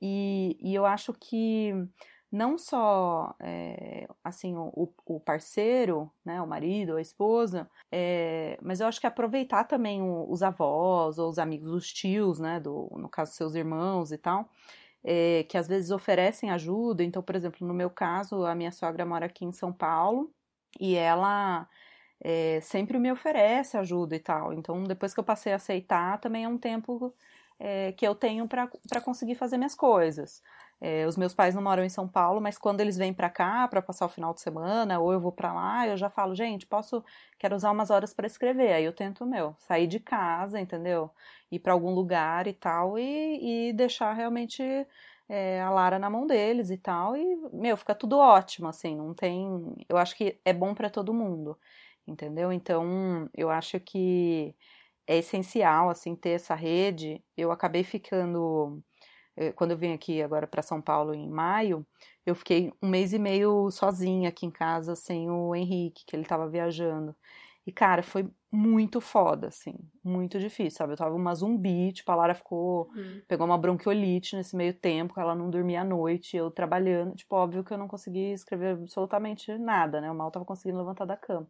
[0.00, 1.74] E, e eu acho que
[2.30, 8.86] não só é, assim o, o, parceiro, né, o marido, a esposa, é, mas eu
[8.86, 13.08] acho que aproveitar também o, os avós ou os amigos, os tios, né, do, no
[13.08, 14.48] caso seus irmãos e tal,
[15.02, 17.02] é, que às vezes oferecem ajuda.
[17.02, 20.32] Então, por exemplo, no meu caso, a minha sogra mora aqui em São Paulo
[20.78, 21.68] e ela
[22.20, 24.52] é, sempre me oferece ajuda e tal.
[24.52, 27.14] Então, depois que eu passei a aceitar, também é um tempo
[27.60, 28.66] é, que eu tenho para
[29.04, 30.42] conseguir fazer minhas coisas.
[30.80, 33.68] É, os meus pais não moram em São Paulo, mas quando eles vêm para cá
[33.68, 36.66] para passar o final de semana, ou eu vou para lá, eu já falo, gente,
[36.66, 37.04] posso,
[37.38, 38.72] quero usar umas horas para escrever.
[38.72, 41.10] Aí eu tento, meu, sair de casa, entendeu?
[41.52, 44.62] Ir para algum lugar e tal, e, e deixar realmente
[45.28, 49.12] é, a Lara na mão deles e tal, e, meu, fica tudo ótimo, assim, não
[49.14, 49.74] tem.
[49.86, 51.58] Eu acho que é bom para todo mundo,
[52.06, 52.50] entendeu?
[52.50, 54.54] Então, eu acho que
[55.10, 57.20] é essencial, assim, ter essa rede.
[57.36, 58.80] Eu acabei ficando
[59.36, 61.86] eh, quando eu vim aqui agora para São Paulo em maio,
[62.26, 66.22] eu fiquei um mês e meio sozinha aqui em casa sem o Henrique, que ele
[66.22, 67.16] estava viajando.
[67.66, 70.92] E, cara, foi muito foda, assim, muito difícil, sabe?
[70.94, 73.22] Eu tava uma zumbi, tipo, a Lara ficou, hum.
[73.28, 77.64] pegou uma bronquiolite nesse meio tempo, ela não dormia à noite, eu trabalhando, tipo, óbvio
[77.64, 80.08] que eu não consegui escrever absolutamente nada, né?
[80.08, 81.48] Eu mal tava conseguindo levantar da cama.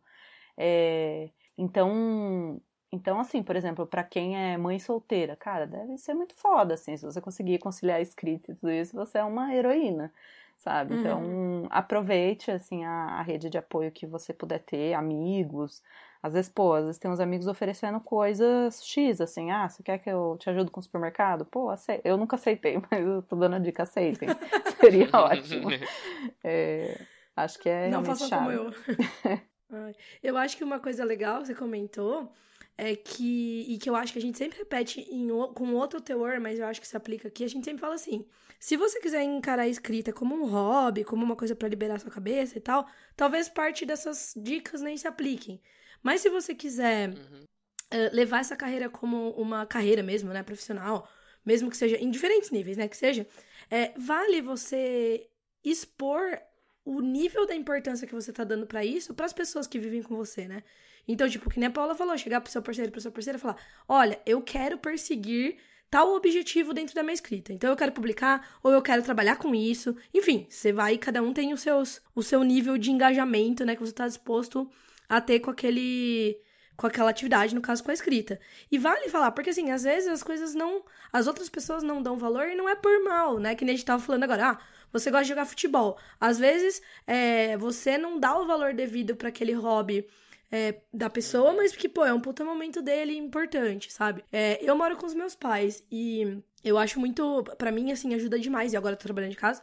[0.58, 2.60] É, então,
[2.92, 6.96] então, assim, por exemplo, para quem é mãe solteira, cara, deve ser muito foda, assim,
[6.96, 10.12] se você conseguir conciliar a escrita e tudo isso, você é uma heroína,
[10.56, 10.94] sabe?
[10.94, 11.00] Uhum.
[11.00, 15.82] Então, aproveite, assim, a, a, rede de apoio que você puder ter, amigos.
[16.20, 19.98] Às vezes, pô, às vezes tem uns amigos oferecendo coisas X, assim, ah, você quer
[19.98, 21.44] que eu te ajude com o supermercado?
[21.44, 22.04] Pô, aceito.
[22.04, 24.28] eu nunca aceitei, mas eu tô dando a dica, aceitem.
[24.80, 25.68] Seria ótimo.
[26.42, 27.00] É,
[27.36, 28.70] acho que é Não façam como eu.
[30.22, 32.30] eu acho que uma coisa legal, você comentou,
[32.80, 36.40] é que, e que eu acho que a gente sempre repete em, com outro teor,
[36.40, 38.24] mas eu acho que se aplica aqui, a gente sempre fala assim,
[38.58, 42.10] se você quiser encarar a escrita como um hobby, como uma coisa para liberar sua
[42.10, 45.60] cabeça e tal, talvez parte dessas dicas nem se apliquem.
[46.02, 47.44] Mas se você quiser uhum.
[47.92, 51.06] uh, levar essa carreira como uma carreira mesmo, né, profissional,
[51.44, 53.26] mesmo que seja em diferentes níveis, né, que seja,
[53.70, 55.28] é, vale você
[55.62, 56.40] expor
[56.82, 60.02] o nível da importância que você tá dando para isso para as pessoas que vivem
[60.02, 60.64] com você, né?
[61.06, 63.40] Então, tipo, que nem a Paula falou, chegar pro seu parceiro, pro sua parceira e
[63.40, 63.56] falar:
[63.88, 65.58] "Olha, eu quero perseguir
[65.90, 67.52] tal objetivo dentro da minha escrita.
[67.52, 69.96] Então eu quero publicar ou eu quero trabalhar com isso.
[70.14, 73.80] Enfim, você vai, cada um tem os seus, o seu nível de engajamento, né, que
[73.80, 74.70] você está disposto
[75.08, 76.38] a ter com aquele
[76.76, 78.40] com aquela atividade, no caso com a escrita.
[78.72, 80.82] E vale falar, porque assim, às vezes as coisas não,
[81.12, 83.54] as outras pessoas não dão valor e não é por mal, né?
[83.54, 84.58] Que nem a gente tava falando agora, ah,
[84.90, 85.98] você gosta de jogar futebol.
[86.18, 90.06] Às vezes, é, você não dá o valor devido para aquele hobby
[90.50, 94.24] é, da pessoa, mas que, pô, é um puta momento dele importante, sabe?
[94.32, 98.38] É, eu moro com os meus pais e eu acho muito, para mim, assim, ajuda
[98.38, 99.62] demais, e agora eu tô trabalhando de casa,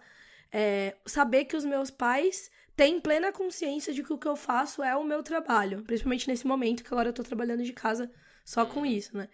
[0.52, 4.82] é, saber que os meus pais têm plena consciência de que o que eu faço
[4.82, 8.10] é o meu trabalho, principalmente nesse momento que agora eu tô trabalhando de casa
[8.46, 9.28] só com isso, né?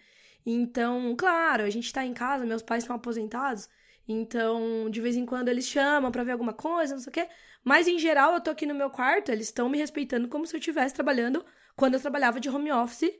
[0.44, 3.68] Então, claro, a gente tá em casa, meus pais são aposentados,
[4.06, 7.28] então, de vez em quando eles chamam para ver alguma coisa, não sei o quê.
[7.62, 10.54] Mas em geral, eu tô aqui no meu quarto, eles estão me respeitando como se
[10.54, 13.10] eu estivesse trabalhando quando eu trabalhava de home office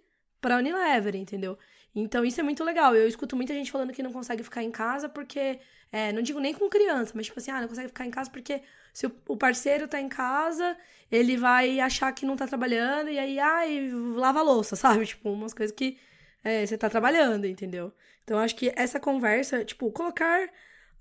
[0.40, 1.58] pra Unilever, entendeu?
[1.94, 2.94] Então isso é muito legal.
[2.94, 5.60] Eu escuto muita gente falando que não consegue ficar em casa porque.
[5.92, 8.28] É, não digo nem com criança, mas tipo assim, ah, não consegue ficar em casa
[8.28, 10.76] porque se o parceiro tá em casa,
[11.10, 15.06] ele vai achar que não tá trabalhando e aí, ai, lava a louça, sabe?
[15.06, 15.96] Tipo, umas coisas que
[16.42, 17.92] é, você tá trabalhando, entendeu?
[18.24, 20.48] Então acho que essa conversa, tipo, colocar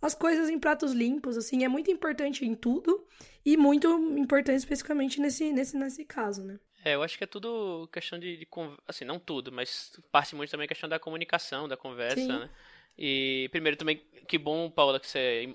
[0.04, 3.08] as coisas em pratos limpos, assim, é muito importante em tudo
[3.46, 3.88] e muito
[4.18, 6.60] importante especificamente nesse, nesse, nesse caso, né?
[6.84, 8.48] É, eu acho que é tudo questão de, de,
[8.86, 12.28] assim, não tudo, mas parte muito também questão da comunicação, da conversa, Sim.
[12.28, 12.50] né?
[12.98, 15.54] E primeiro também, que bom, Paula, que você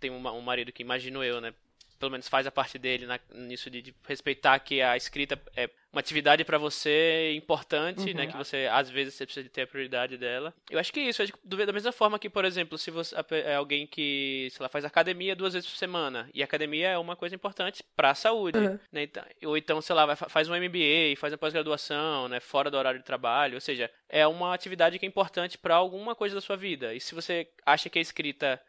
[0.00, 1.52] tem um marido que imagino eu, né?
[2.00, 5.68] Pelo menos faz a parte dele na, nisso de, de, respeitar que a escrita é
[5.92, 8.16] uma atividade para você importante, né, uhum.
[8.16, 8.26] né?
[8.28, 10.54] Que você, às vezes, você precisa ter a prioridade dela.
[10.70, 13.86] Eu acho que é isso, da mesma forma que, por exemplo, se você é alguém
[13.86, 17.84] que, sei lá, faz academia duas vezes por semana, e academia é uma coisa importante
[17.96, 18.78] para a saúde, uhum.
[18.90, 19.02] né?
[19.02, 22.40] Então, ou então, sei lá, vai, faz um MBA, faz uma pós-graduação, né?
[22.40, 26.14] Fora do horário de trabalho, ou seja, é uma atividade que é importante para alguma
[26.14, 26.94] coisa da sua vida.
[26.94, 28.60] E se você acha que a escrita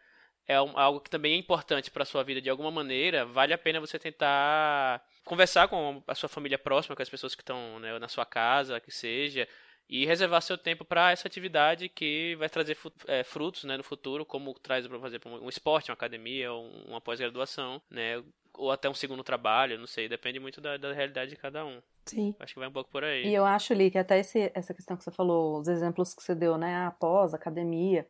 [0.48, 3.80] é algo que também é importante para sua vida de alguma maneira, vale a pena
[3.80, 8.08] você tentar conversar com a sua família próxima, com as pessoas que estão né, na
[8.08, 9.48] sua casa, que seja,
[9.90, 12.78] e reservar seu tempo para essa atividade que vai trazer
[13.08, 17.82] é, frutos né, no futuro, como traz, por exemplo, um esporte, uma academia, uma pós-graduação,
[17.90, 18.24] né,
[18.54, 21.82] ou até um segundo trabalho, não sei, depende muito da, da realidade de cada um.
[22.06, 22.36] Sim.
[22.40, 23.28] Acho que vai um pouco por aí.
[23.28, 26.24] E eu acho, Li, que até esse, essa questão que você falou, os exemplos que
[26.24, 28.08] você deu, né, após academia,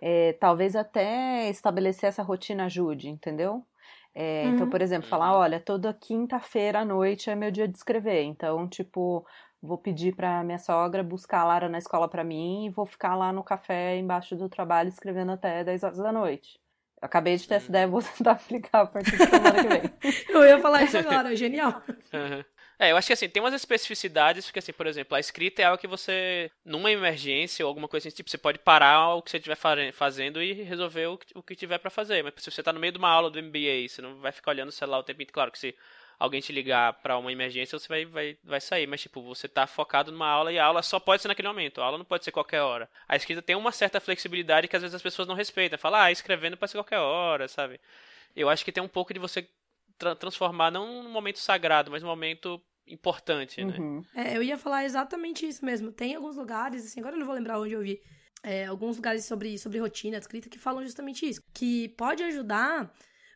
[0.00, 3.64] é, talvez até estabelecer essa rotina ajude, entendeu?
[4.14, 4.56] É, então, uhum.
[4.56, 5.40] Então, por exemplo, falar, uhum.
[5.40, 8.22] olha, toda quinta-feira à noite é meu dia de escrever.
[8.22, 9.26] Então, tipo,
[9.62, 13.14] vou pedir para minha sogra buscar a Lara na escola para mim e vou ficar
[13.14, 16.58] lá no café embaixo do trabalho escrevendo até 10 horas da noite.
[17.00, 20.14] Eu acabei de ter essa ideia, vou tentar aplicar a partir da semana que vem.
[20.30, 21.82] Eu ia falar isso agora, genial.
[22.12, 22.44] Uhum.
[22.78, 25.64] É, eu acho que assim, tem umas especificidades, porque assim, por exemplo, a escrita é
[25.64, 29.30] algo que você, numa emergência ou alguma coisa assim, tipo, você pode parar o que
[29.30, 29.56] você estiver
[29.92, 32.22] fazendo e resolver o que, o que tiver para fazer.
[32.22, 34.50] Mas se você tá no meio de uma aula do MBA, você não vai ficar
[34.50, 35.32] olhando o celular o tempo inteiro.
[35.32, 35.74] Claro que se
[36.18, 38.86] alguém te ligar para uma emergência, você vai, vai, vai sair.
[38.86, 41.80] Mas, tipo, você tá focado numa aula e a aula só pode ser naquele momento.
[41.80, 42.90] A aula não pode ser qualquer hora.
[43.08, 45.78] A escrita tem uma certa flexibilidade que às vezes as pessoas não respeitam.
[45.78, 47.80] Fala, ah, escrevendo pode ser qualquer hora, sabe?
[48.34, 49.48] Eu acho que tem um pouco de você
[49.98, 53.76] tra transformar não num momento sagrado, mas num momento importante, né?
[53.78, 54.02] Uhum.
[54.14, 55.90] É, eu ia falar exatamente isso mesmo.
[55.90, 58.00] Tem alguns lugares, assim, agora eu não vou lembrar onde eu vi,
[58.42, 61.40] é, alguns lugares sobre, sobre rotina, escrita, que falam justamente isso.
[61.52, 62.92] Que pode ajudar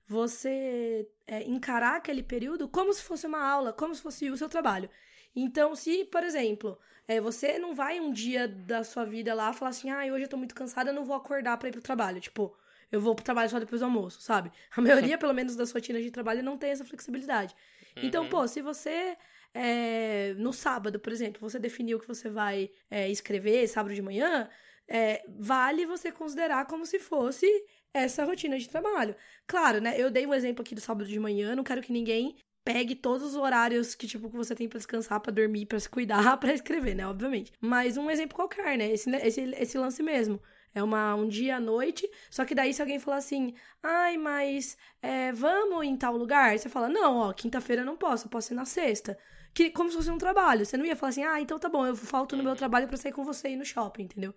[0.07, 4.49] você é, encarar aquele período como se fosse uma aula, como se fosse o seu
[4.49, 4.89] trabalho.
[5.35, 9.71] Então, se, por exemplo, é, você não vai um dia da sua vida lá falar
[9.71, 12.21] assim, ah, hoje eu tô muito cansada, eu não vou acordar pra ir pro trabalho.
[12.21, 12.57] Tipo,
[12.91, 14.51] eu vou pro trabalho só depois do almoço, sabe?
[14.77, 17.55] A maioria, pelo menos, das rotinas de trabalho não tem essa flexibilidade.
[17.97, 18.29] Então, uhum.
[18.29, 19.17] pô, se você
[19.55, 24.49] é, no sábado, por exemplo, você definiu que você vai é, escrever sábado de manhã,
[24.89, 27.47] é, vale você considerar como se fosse
[27.93, 29.15] essa rotina de trabalho.
[29.47, 29.95] Claro, né?
[30.01, 33.29] Eu dei um exemplo aqui do sábado de manhã, não quero que ninguém pegue todos
[33.29, 36.53] os horários que, tipo, que você tem para descansar, para dormir, para se cuidar, para
[36.53, 37.07] escrever, né?
[37.07, 37.53] Obviamente.
[37.61, 38.93] Mas um exemplo qualquer, né?
[38.93, 40.41] Esse, esse, esse lance mesmo.
[40.75, 44.77] É uma, um dia à noite, só que daí se alguém falar assim, ai, mas
[45.03, 46.57] é, vamos em tal lugar?
[46.57, 49.19] Você fala, não, ó, quinta-feira eu não posso, eu posso ir na sexta.
[49.53, 50.65] Que, como se fosse um trabalho.
[50.65, 52.97] Você não ia falar assim, ah, então tá bom, eu falto no meu trabalho para
[52.97, 54.33] sair com você e ir no shopping, entendeu?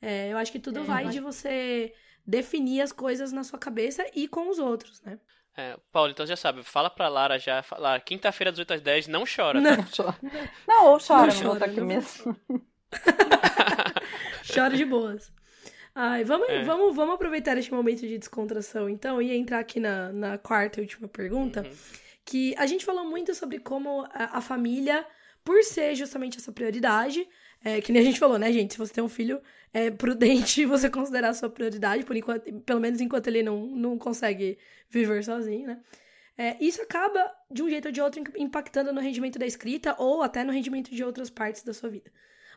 [0.00, 1.92] É, eu acho que tudo é, vai de você
[2.24, 5.18] definir as coisas na sua cabeça e com os outros, né?
[5.56, 9.08] É, Paulo, então já sabe, fala pra Lara já, Lara, quinta-feira das 8 às 10,
[9.08, 9.76] não chora, tá?
[9.76, 10.16] Não, chora.
[10.66, 11.86] Não, ou chora, não, chora, aqui não...
[11.86, 12.36] mesmo.
[14.54, 15.30] chora de boas.
[15.94, 16.62] Ai, vamos, é.
[16.62, 20.82] vamos, vamos aproveitar este momento de descontração, então, e entrar aqui na, na quarta e
[20.82, 21.72] última pergunta, uhum.
[22.24, 25.06] que a gente falou muito sobre como a, a família,
[25.44, 27.28] por ser justamente essa prioridade,
[27.64, 28.72] é, que nem a gente falou, né, gente?
[28.72, 29.40] Se você tem um filho,
[29.72, 33.98] é prudente você considerar a sua prioridade, por enquanto, pelo menos enquanto ele não, não
[33.98, 35.80] consegue viver sozinho, né?
[36.36, 40.22] É, isso acaba, de um jeito ou de outro, impactando no rendimento da escrita ou
[40.22, 42.10] até no rendimento de outras partes da sua vida.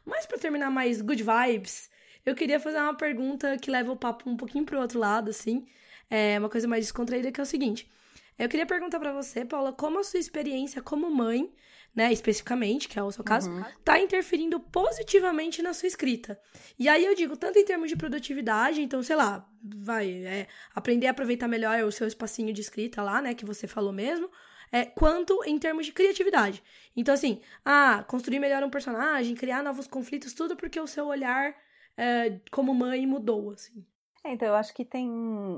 [0.06, 1.90] Mas para terminar mais good vibes,
[2.26, 5.66] eu queria fazer uma pergunta que leva o papo um pouquinho pro outro lado, assim.
[6.10, 7.90] É uma coisa mais descontraída, que é o seguinte.
[8.38, 11.52] Eu queria perguntar para você, Paula, como a sua experiência como mãe
[11.96, 13.64] né, especificamente, que é o seu caso, uhum.
[13.84, 16.38] tá interferindo positivamente na sua escrita.
[16.78, 21.08] E aí eu digo, tanto em termos de produtividade, então, sei lá, vai é, aprender
[21.08, 24.30] a aproveitar melhor o seu espacinho de escrita lá, né, que você falou mesmo,
[24.72, 26.62] é, quanto em termos de criatividade.
[26.98, 31.56] Então, assim, ah, construir melhor um personagem, criar novos conflitos, tudo porque o seu olhar
[31.98, 33.86] é, como mãe mudou, assim.
[34.24, 35.08] É, então, eu acho que tem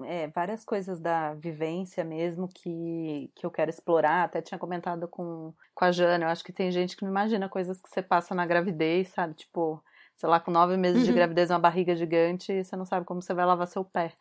[0.06, 4.26] é, várias coisas da vivência mesmo que, que eu quero explorar.
[4.26, 7.48] Até tinha comentado com, com a Jana, eu acho que tem gente que não imagina
[7.48, 9.36] coisas que você passa na gravidez, sabe?
[9.36, 9.82] Tipo,
[10.18, 11.16] sei lá, com nove meses de uhum.
[11.16, 14.14] gravidez, uma barriga gigante, e você não sabe como você vai lavar seu pé.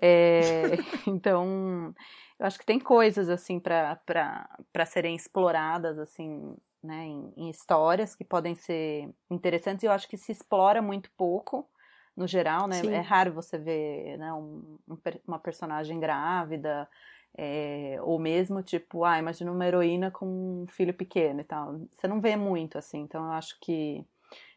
[0.00, 0.62] É,
[1.08, 1.92] então,
[2.38, 4.46] eu acho que tem coisas, assim, para
[4.86, 10.16] serem exploradas, assim, né, em, em histórias que podem ser interessantes, e eu acho que
[10.16, 11.68] se explora muito pouco
[12.16, 12.76] no geral, né?
[12.76, 12.92] Sim.
[12.92, 14.78] É raro você ver né, um,
[15.26, 16.88] uma personagem grávida,
[17.36, 20.26] é, ou mesmo tipo, ah, imagina uma heroína com
[20.62, 21.80] um filho pequeno e tal.
[21.96, 24.04] Você não vê muito assim, então eu acho que,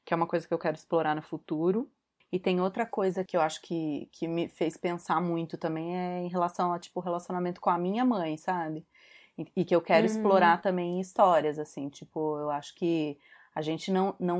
[0.05, 1.89] que é uma coisa que eu quero explorar no futuro.
[2.31, 6.19] E tem outra coisa que eu acho que, que me fez pensar muito também é
[6.21, 8.83] em relação a tipo relacionamento com a minha mãe, sabe?
[9.37, 10.13] E, e que eu quero uhum.
[10.13, 13.17] explorar também histórias, assim, tipo, eu acho que
[13.55, 14.39] a gente não, não,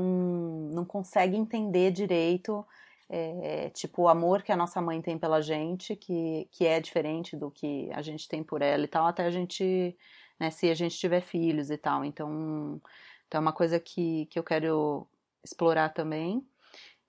[0.72, 2.64] não consegue entender direito
[3.08, 7.36] é, tipo o amor que a nossa mãe tem pela gente, que, que é diferente
[7.36, 9.96] do que a gente tem por ela e tal, até a gente,
[10.38, 12.04] né, se a gente tiver filhos e tal.
[12.04, 12.80] Então,
[13.26, 15.06] então é uma coisa que, que eu quero
[15.44, 16.44] explorar também.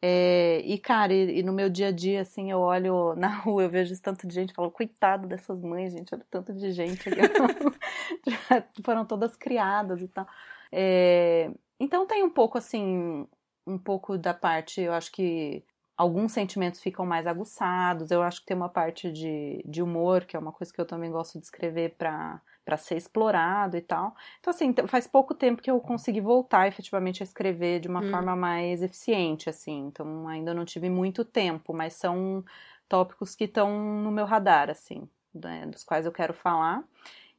[0.08, 3.63] É, e, cara, e, e, no meu dia a dia, assim, eu olho na rua,
[3.63, 7.10] eu vejo tanto de gente, falo, coitado dessas mães, gente, olha tanto de gente
[8.86, 10.28] foram todas criadas e tal.
[10.72, 13.28] É, então tem um pouco, assim,
[13.65, 15.63] um pouco da parte, eu acho que
[15.98, 18.12] alguns sentimentos ficam mais aguçados.
[18.12, 20.86] Eu acho que tem uma parte de, de humor, que é uma coisa que eu
[20.86, 24.15] também gosto de escrever para para ser explorado e tal.
[24.39, 28.10] Então, assim, faz pouco tempo que eu consegui voltar efetivamente a escrever de uma hum.
[28.10, 29.86] forma mais eficiente, assim.
[29.86, 32.43] Então, ainda não tive muito tempo, mas são
[32.89, 36.84] tópicos que estão no meu radar, assim, né, dos quais eu quero falar.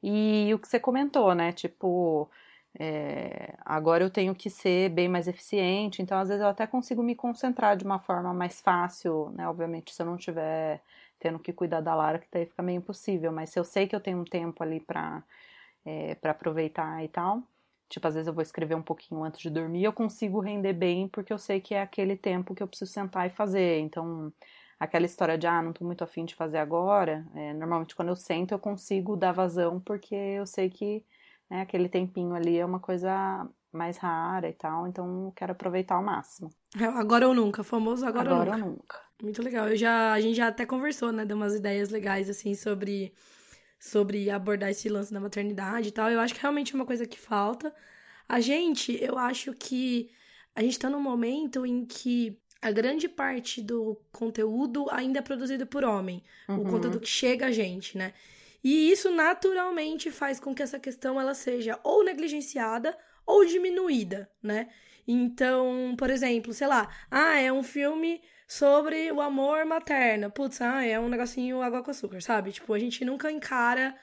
[0.03, 1.53] E o que você comentou, né?
[1.53, 2.31] Tipo,
[2.79, 7.03] é, agora eu tenho que ser bem mais eficiente, então às vezes eu até consigo
[7.03, 9.49] me concentrar de uma forma mais fácil, né?
[9.49, 10.83] Obviamente, se eu não tiver
[11.19, 13.97] tendo que cuidar da Lara, que daí fica meio impossível, mas se eu sei que
[13.97, 15.25] eu tenho um tempo ali para
[15.85, 17.43] é, pra aproveitar e tal,
[17.89, 21.09] tipo, às vezes eu vou escrever um pouquinho antes de dormir, eu consigo render bem,
[21.09, 24.33] porque eu sei que é aquele tempo que eu preciso sentar e fazer, então
[24.79, 28.17] aquela história de, ah, não tô muito afim de fazer agora, é, normalmente quando eu
[28.17, 31.05] sento eu consigo dar vazão, porque eu sei que
[31.51, 31.61] né?
[31.63, 36.51] Aquele tempinho ali é uma coisa mais rara e tal, então quero aproveitar ao máximo.
[36.79, 38.67] É, agora ou nunca, famoso agora, agora ou, nunca.
[38.67, 39.01] ou nunca.
[39.23, 39.69] Muito legal.
[39.69, 41.25] Eu já, a gente já até conversou, né?
[41.25, 43.15] Deu umas ideias legais, assim, sobre,
[43.79, 46.11] sobre abordar esse lance da maternidade e tal.
[46.11, 47.75] Eu acho que realmente é uma coisa que falta.
[48.29, 50.11] A gente, eu acho que
[50.55, 55.67] a gente tá num momento em que a grande parte do conteúdo ainda é produzido
[55.67, 56.23] por homem.
[56.49, 56.63] Uhum.
[56.63, 58.13] O conteúdo que chega a gente, né?
[58.69, 64.69] E isso naturalmente faz com que essa questão ela seja ou negligenciada ou diminuída, né?
[65.07, 70.33] Então, por exemplo, sei lá, ah, é um filme sobre o amor materno.
[70.33, 72.51] Putz, ah, é um negocinho água com açúcar, sabe?
[72.51, 73.95] Tipo, a gente nunca encara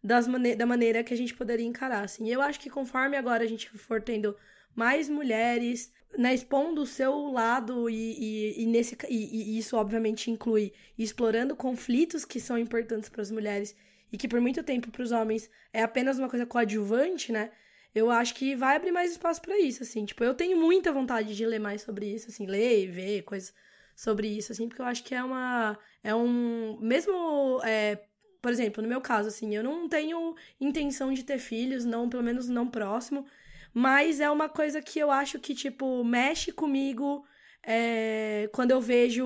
[0.00, 2.30] das mane da maneira que a gente poderia encarar, assim.
[2.30, 4.36] Eu acho que conforme agora a gente for tendo
[4.72, 10.30] mais mulheres né, expondo o seu lado e, e, e nesse, e, e, isso obviamente
[10.30, 13.74] inclui explorando conflitos que são importantes para as mulheres
[14.12, 17.50] e que por muito tempo para os homens é apenas uma coisa coadjuvante, né?
[17.94, 20.04] Eu acho que vai abrir mais espaço para isso, assim.
[20.04, 23.54] Tipo, eu tenho muita vontade de ler mais sobre isso, assim, ler e ver coisas
[23.94, 25.78] sobre isso, assim, porque eu acho que é uma.
[26.02, 26.78] É um.
[26.80, 27.60] Mesmo.
[27.64, 27.98] É,
[28.40, 32.22] por exemplo, no meu caso, assim, eu não tenho intenção de ter filhos, não, pelo
[32.22, 33.26] menos não próximo.
[33.74, 37.24] Mas é uma coisa que eu acho que, tipo, mexe comigo
[37.62, 39.24] é, quando eu vejo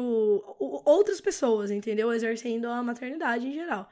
[0.59, 2.12] outras pessoas, entendeu?
[2.12, 3.91] Exercendo a maternidade em geral.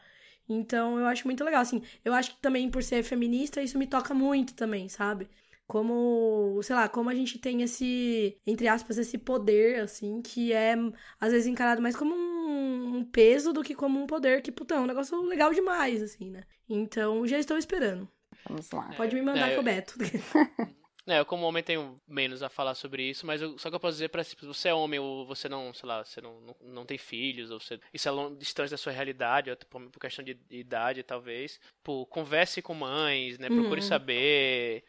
[0.49, 1.83] Então, eu acho muito legal, assim.
[2.05, 5.29] Eu acho que também, por ser feminista, isso me toca muito também, sabe?
[5.67, 10.75] Como, sei lá, como a gente tem esse, entre aspas, esse poder, assim, que é,
[11.19, 14.75] às vezes, encarado mais como um, um peso do que como um poder, que, puta,
[14.75, 16.45] é um negócio legal demais, assim, né?
[16.69, 18.07] Então, já estou esperando.
[18.47, 18.93] Vamos lá.
[18.95, 19.95] Pode me mandar é, pro Beto.
[21.07, 23.81] É, eu como homem tenho menos a falar sobre isso, mas eu, só que eu
[23.81, 26.57] posso dizer pra se você é homem ou você não, sei lá, você não, não,
[26.63, 30.01] não tem filhos, ou você, isso é longe, distante da sua realidade, ou, por, por
[30.01, 33.87] questão de, de, idade talvez, pô, converse com mães, né, procure uhum.
[33.87, 34.83] saber,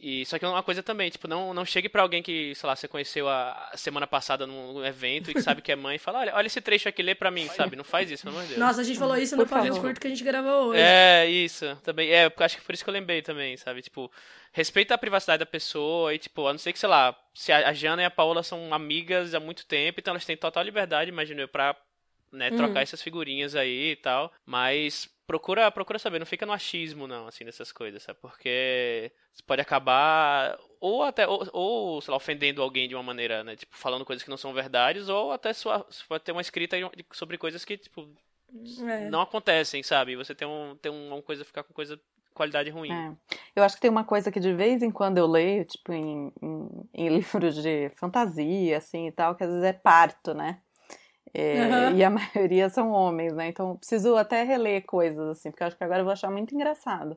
[0.00, 2.66] e só que é uma coisa também, tipo, não, não chegue para alguém que, sei
[2.68, 5.98] lá, você conheceu a semana passada num evento e que sabe que é mãe e
[5.98, 7.74] fala, olha, olha esse trecho aqui, lê pra mim, sabe?
[7.74, 8.60] Não faz isso, pelo amor de Deus.
[8.60, 10.80] Nossa, a gente falou isso no Pavio Curto que a gente gravou hoje.
[10.80, 12.10] É, isso, também.
[12.10, 13.82] É, acho que por isso que eu lembrei também, sabe?
[13.82, 14.10] Tipo,
[14.52, 17.72] respeita a privacidade da pessoa e, tipo, a não ser que, sei lá, se a
[17.72, 21.40] Jana e a Paola são amigas há muito tempo, então elas têm total liberdade, imagino
[21.40, 21.76] eu, pra
[22.32, 22.78] né, trocar uhum.
[22.78, 27.44] essas figurinhas aí e tal, mas procura, procura saber, não fica no achismo, não, assim,
[27.44, 28.18] dessas coisas, sabe?
[28.20, 33.44] Porque você pode acabar ou até, ou, ou, sei lá, ofendendo alguém de uma maneira,
[33.44, 33.54] né?
[33.54, 36.76] Tipo, falando coisas que não são verdades, ou até sua, pode ter uma escrita
[37.12, 38.08] sobre coisas que, tipo,
[38.88, 39.10] é.
[39.10, 40.16] não acontecem, sabe?
[40.16, 42.00] Você tem, um, tem uma coisa, ficar com coisa
[42.32, 42.92] qualidade ruim.
[42.92, 43.12] É.
[43.56, 46.32] Eu acho que tem uma coisa que de vez em quando eu leio, tipo, em,
[46.40, 50.60] em, em livros de fantasia, assim, e tal, que às vezes é parto, né?
[51.34, 51.96] É, uhum.
[51.96, 53.48] E a maioria são homens, né?
[53.48, 57.16] Então preciso até reler coisas assim, porque acho que agora eu vou achar muito engraçado.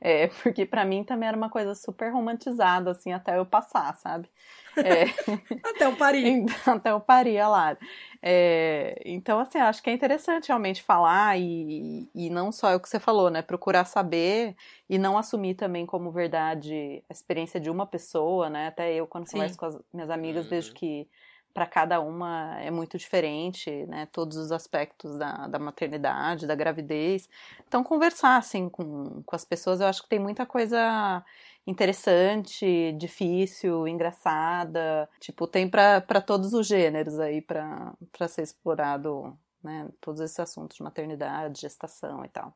[0.00, 4.28] É, porque para mim também era uma coisa super romantizada, assim, até eu passar, sabe?
[4.76, 5.04] É...
[5.68, 6.46] até eu parir.
[6.66, 7.78] até eu parir a Lara.
[8.22, 9.00] É...
[9.04, 12.88] Então, assim, acho que é interessante realmente falar e, e não só é o que
[12.88, 13.42] você falou, né?
[13.42, 14.56] Procurar saber
[14.88, 18.68] e não assumir também como verdade a experiência de uma pessoa, né?
[18.68, 19.32] Até eu, quando Sim.
[19.32, 20.50] converso com as minhas amigas, uhum.
[20.50, 21.06] vejo que
[21.52, 24.06] para cada uma é muito diferente, né?
[24.12, 27.28] Todos os aspectos da, da maternidade, da gravidez.
[27.66, 31.24] Então, conversar, assim, com, com as pessoas, eu acho que tem muita coisa
[31.66, 35.08] interessante, difícil, engraçada.
[35.20, 37.94] Tipo, tem para todos os gêneros aí para
[38.28, 39.88] ser explorado, né?
[40.00, 42.54] Todos esses assuntos de maternidade, gestação e tal.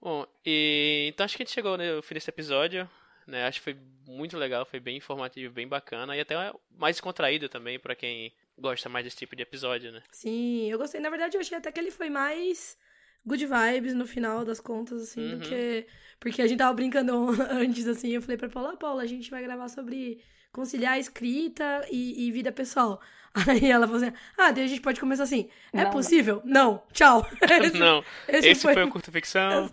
[0.00, 2.88] Bom, e então acho que a gente chegou no fim desse episódio
[3.26, 3.46] né?
[3.46, 6.34] Acho que foi muito legal, foi bem informativo, bem bacana e até
[6.70, 10.02] mais contraído também para quem gosta mais desse tipo de episódio, né?
[10.12, 11.00] Sim, eu gostei.
[11.00, 12.78] Na verdade, eu achei até que ele foi mais
[13.24, 15.38] good vibes no final das contas, assim, uhum.
[15.38, 15.86] do que.
[16.20, 17.12] Porque a gente tava brincando
[17.50, 20.22] antes, assim, eu falei pra Paula, Paula, a gente vai gravar sobre
[20.52, 23.00] conciliar escrita e, e, vida pessoal.
[23.46, 25.50] Aí ela falou assim: Ah, daí a gente pode começar assim.
[25.72, 26.40] É não, possível?
[26.44, 26.72] Não.
[26.72, 26.82] não.
[26.92, 27.26] Tchau.
[27.42, 28.04] Esse, não.
[28.28, 28.74] Esse, esse foi...
[28.74, 29.70] foi o curta ficção.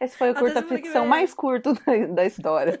[0.00, 2.78] Esse foi o curta ficção mais curto da, da história.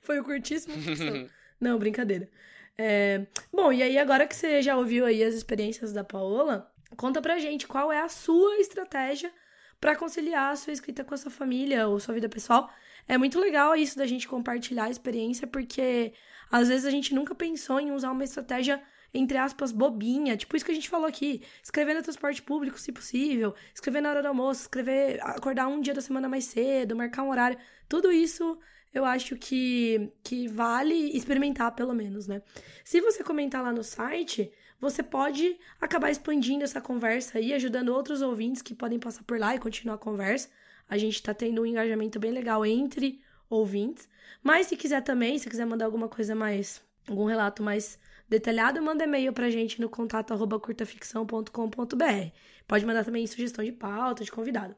[0.00, 1.28] foi o curtíssimo ficção.
[1.60, 2.28] não, brincadeira.
[2.76, 3.26] É...
[3.52, 7.38] Bom, e aí agora que você já ouviu aí as experiências da Paola, conta pra
[7.38, 9.32] gente qual é a sua estratégia
[9.80, 12.70] para conciliar a sua escrita com a sua família ou sua vida pessoal.
[13.06, 16.12] É muito legal isso da gente compartilhar a experiência, porque
[16.50, 18.82] às vezes a gente nunca pensou em usar uma estratégia,
[19.14, 21.42] entre aspas, bobinha, tipo isso que a gente falou aqui.
[21.62, 25.94] Escrever no transporte público, se possível, escrever na hora do almoço, escrever, acordar um dia
[25.94, 27.58] da semana mais cedo, marcar um horário.
[27.88, 28.58] Tudo isso
[28.92, 32.42] eu acho que, que vale experimentar, pelo menos, né?
[32.84, 34.50] Se você comentar lá no site,
[34.80, 39.54] você pode acabar expandindo essa conversa aí, ajudando outros ouvintes que podem passar por lá
[39.54, 40.48] e continuar a conversa.
[40.88, 43.20] A gente tá tendo um engajamento bem legal entre
[43.50, 44.08] ouvintes.
[44.42, 47.98] Mas se quiser também, se quiser mandar alguma coisa mais, algum relato mais
[48.28, 52.32] detalhado, manda e-mail pra gente no contato arroba curtaficção.com.br.
[52.66, 54.76] Pode mandar também sugestão de pauta, de convidado.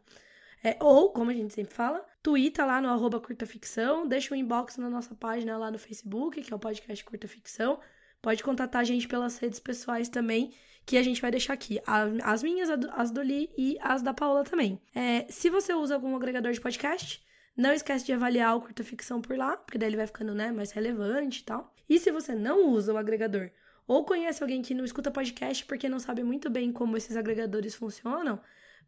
[0.62, 4.76] É, ou, como a gente sempre fala, twitta lá no arroba curtaficção, deixa um inbox
[4.76, 7.80] na nossa página lá no Facebook, que é o podcast Curta Ficção.
[8.22, 10.52] Pode contatar a gente pelas redes pessoais também,
[10.84, 11.80] que a gente vai deixar aqui.
[12.22, 14.80] As minhas, as do Li e as da Paola também.
[14.94, 17.22] É, se você usa algum agregador de podcast,
[17.56, 20.50] não esquece de avaliar o curta ficção por lá, porque daí ele vai ficando né,
[20.50, 21.74] mais relevante e tal.
[21.88, 23.50] E se você não usa o agregador
[23.86, 27.74] ou conhece alguém que não escuta podcast porque não sabe muito bem como esses agregadores
[27.74, 28.40] funcionam,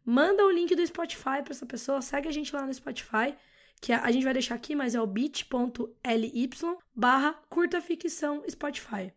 [0.05, 3.35] manda o link do Spotify para essa pessoa, segue a gente lá no Spotify,
[3.83, 6.49] que a, a gente vai deixar aqui, mas é o bit.ly
[6.95, 9.11] barra curta ficção Spotify.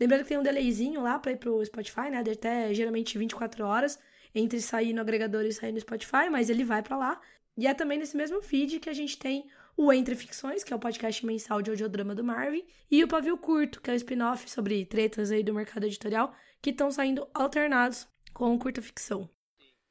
[0.00, 2.20] Lembrando que tem um delayzinho lá para ir pro Spotify, né?
[2.24, 3.96] De até geralmente 24 horas
[4.34, 7.20] entre sair no agregador e sair no Spotify, mas ele vai para lá.
[7.56, 10.76] E é também nesse mesmo feed que a gente tem o Entre Ficções, que é
[10.76, 14.50] o podcast mensal de audiodrama do Marvin, e o Pavio Curto, que é o spin-off
[14.50, 19.30] sobre tretas aí do mercado editorial, que estão saindo alternados com curta ficção.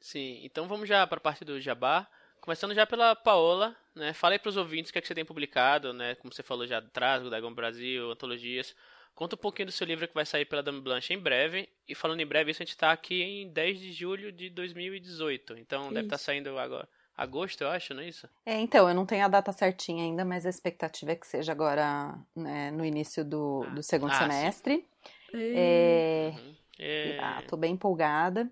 [0.01, 2.05] Sim, então vamos já para a parte do Jabá.
[2.41, 4.13] Começando já pela Paola, né?
[4.13, 6.15] Fala aí para os ouvintes o que, é que você tem publicado, né?
[6.15, 8.75] Como você falou já, Trasgo, Dagon Brasil, antologias.
[9.13, 11.67] Conta um pouquinho do seu livro que vai sair pela Dame Blanche em breve.
[11.87, 15.57] E falando em breve, isso a gente está aqui em 10 de julho de 2018.
[15.57, 15.93] Então isso.
[15.93, 16.87] deve estar tá saindo agora.
[17.17, 18.29] Agosto, eu acho, não é isso?
[18.45, 21.51] É, então, eu não tenho a data certinha ainda, mas a expectativa é que seja
[21.51, 23.69] agora né, no início do, ah.
[23.71, 24.85] do segundo ah, semestre.
[25.33, 26.55] É, uhum.
[26.77, 27.17] é...
[27.19, 28.47] Ah, tô bem empolgada.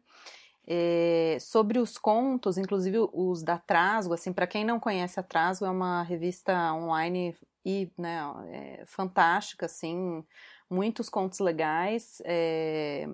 [0.67, 5.65] É, sobre os contos, inclusive os da Trasgo, assim, para quem não conhece a Trasgo,
[5.65, 10.23] é uma revista online e, né, é, fantástica, assim,
[10.69, 12.21] muitos contos legais.
[12.25, 13.07] É,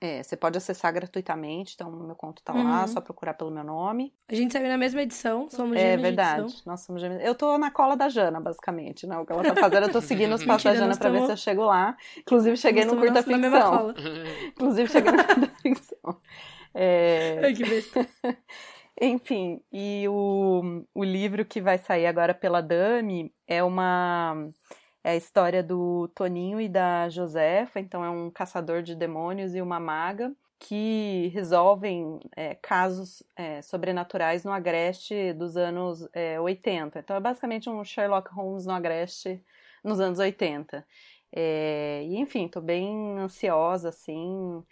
[0.00, 2.88] é, você pode acessar gratuitamente, então meu conto tá lá, uhum.
[2.88, 4.14] só procurar pelo meu nome.
[4.28, 7.22] A gente saiu na mesma edição, somos É verdade, nós somos gêmeos.
[7.22, 9.18] Eu tô na cola da Jana, basicamente, né?
[9.18, 11.32] O que ela tá fazendo, eu tô seguindo os passos da Jana pra ver se
[11.32, 11.96] eu chego lá.
[12.16, 13.94] Inclusive, cheguei no curta ficção.
[14.48, 15.18] Inclusive, cheguei no.
[16.74, 17.40] É...
[17.42, 18.06] Ai, que besta.
[19.00, 24.50] Enfim, e o, o livro que vai sair agora pela Dami é uma
[25.02, 29.60] é a história do Toninho e da Josefa, então é um caçador de demônios e
[29.60, 37.00] uma maga que resolvem é, casos é, sobrenaturais no Agreste dos anos é, 80.
[37.00, 39.42] Então é basicamente um Sherlock Holmes no Agreste
[39.84, 40.86] nos anos 80.
[41.32, 44.64] É, e enfim, tô bem ansiosa assim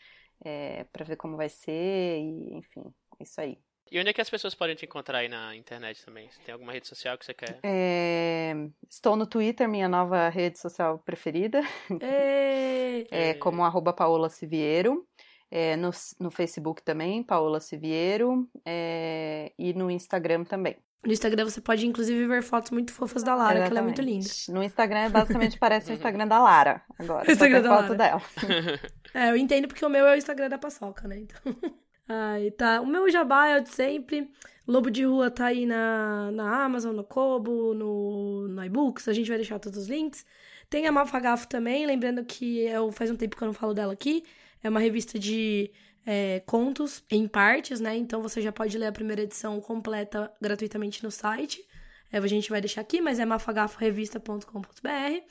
[0.45, 2.85] é, para ver como vai ser e enfim,
[3.21, 3.59] isso aí.
[3.93, 6.27] E onde é que as pessoas podem te encontrar aí na internet também?
[6.31, 7.59] Você tem alguma rede social que você quer?
[7.63, 8.55] É...
[8.89, 11.61] Estou no Twitter, minha nova rede social preferida.
[13.11, 15.07] é, como arroba Paola Siviero.
[15.55, 18.49] É, no, no Facebook também, Paola Siviero.
[18.65, 20.79] É, e no Instagram também.
[21.05, 23.67] No Instagram você pode, inclusive, ver fotos muito fofas da Lara, Exatamente.
[23.67, 24.27] que ela é muito linda.
[24.49, 27.29] No Instagram, basicamente, parece o Instagram da Lara, agora.
[27.29, 27.95] O Instagram da foto Lara.
[27.97, 28.23] dela.
[29.13, 31.19] é, eu entendo porque o meu é o Instagram da Paçoca, né?
[31.19, 31.41] Então...
[32.09, 32.81] Ai, tá.
[32.81, 34.31] O meu jabá é o de sempre.
[34.67, 39.07] Lobo de Rua tá aí na, na Amazon, no Kobo, no, no iBooks.
[39.07, 40.25] A gente vai deixar todos os links.
[40.71, 43.93] Tem a Mafagafo também, lembrando que eu, faz um tempo que eu não falo dela
[43.93, 44.25] aqui.
[44.63, 45.71] É uma revista de
[46.07, 47.97] é, contos em partes, né?
[47.97, 51.65] Então você já pode ler a primeira edição completa gratuitamente no site.
[52.13, 55.23] É, a gente vai deixar aqui, mas é mafagaforevista.com.br.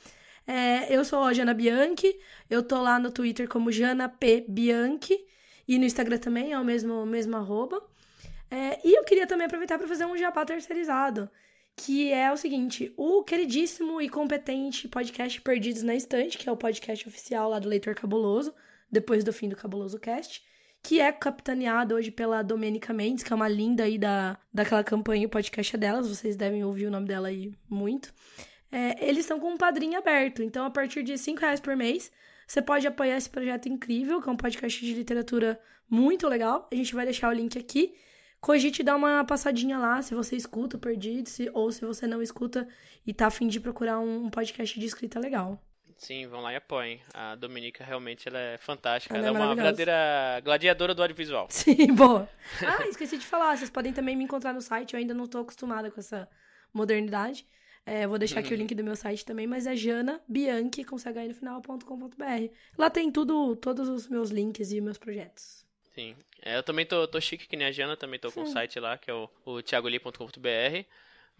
[0.46, 2.18] É, eu sou a Jana Bianchi,
[2.50, 4.44] eu tô lá no Twitter como Jana P.
[4.48, 5.16] Bianchi.
[5.66, 7.80] E no Instagram também é o mesmo, mesmo arroba.
[8.50, 11.30] É, e eu queria também aproveitar para fazer um jabá terceirizado,
[11.76, 16.56] que é o seguinte: o queridíssimo e competente podcast Perdidos na Estante, que é o
[16.56, 18.52] podcast oficial lá do Leitor Cabuloso,
[18.92, 20.44] depois do fim do Cabuloso Cast,
[20.82, 25.26] que é capitaneado hoje pela Domenica Mendes, que é uma linda aí da, daquela campanha,
[25.26, 28.12] o podcast é delas, vocês devem ouvir o nome dela aí muito.
[28.70, 32.12] É, eles estão com um padrinho aberto, então a partir de 5 reais por mês
[32.46, 36.68] você pode apoiar esse projeto incrível, que é um podcast de literatura muito legal.
[36.70, 37.94] A gente vai deixar o link aqui.
[38.40, 42.20] Cogite dar uma passadinha lá, se você escuta o Perdido, se, ou se você não
[42.20, 42.66] escuta
[43.06, 45.62] e tá afim de procurar um podcast de escrita legal.
[45.96, 47.00] Sim, vão lá e apoiem.
[47.14, 49.16] A Dominica realmente ela é fantástica.
[49.16, 51.46] Ela, ela é, é uma verdadeira gladiadora do audiovisual.
[51.50, 52.28] Sim, boa.
[52.66, 53.56] Ah, esqueci de falar.
[53.56, 54.94] Vocês podem também me encontrar no site.
[54.94, 56.28] Eu ainda não tô acostumada com essa
[56.72, 57.46] modernidade.
[57.84, 58.58] É, vou deixar aqui o uhum.
[58.58, 62.54] link do meu site também, mas é Jana Bianchi com ch no final.com.br.
[62.78, 65.66] Lá tem tudo, todos os meus links e meus projetos.
[65.94, 66.14] Sim.
[66.40, 68.78] É, eu também tô, tô chique que nem a Jana, também tô com o site
[68.78, 70.86] lá, que é o, o thiagoli.com.br.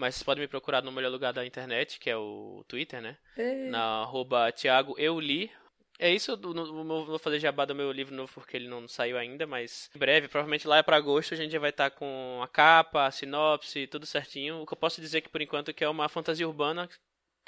[0.02, 3.16] Mas vocês podem me procurar no melhor lugar da internet, que é o Twitter, né?
[3.38, 3.68] Ei.
[3.68, 5.48] Na arroba Thiago Euli,
[5.96, 9.46] é isso, não vou fazer jabá do meu livro novo porque ele não saiu ainda,
[9.46, 12.40] mas em breve, provavelmente lá é para agosto, a gente já vai estar tá com
[12.42, 14.62] a capa, a sinopse, tudo certinho.
[14.62, 16.88] O que eu posso dizer que por enquanto é que é uma fantasia urbana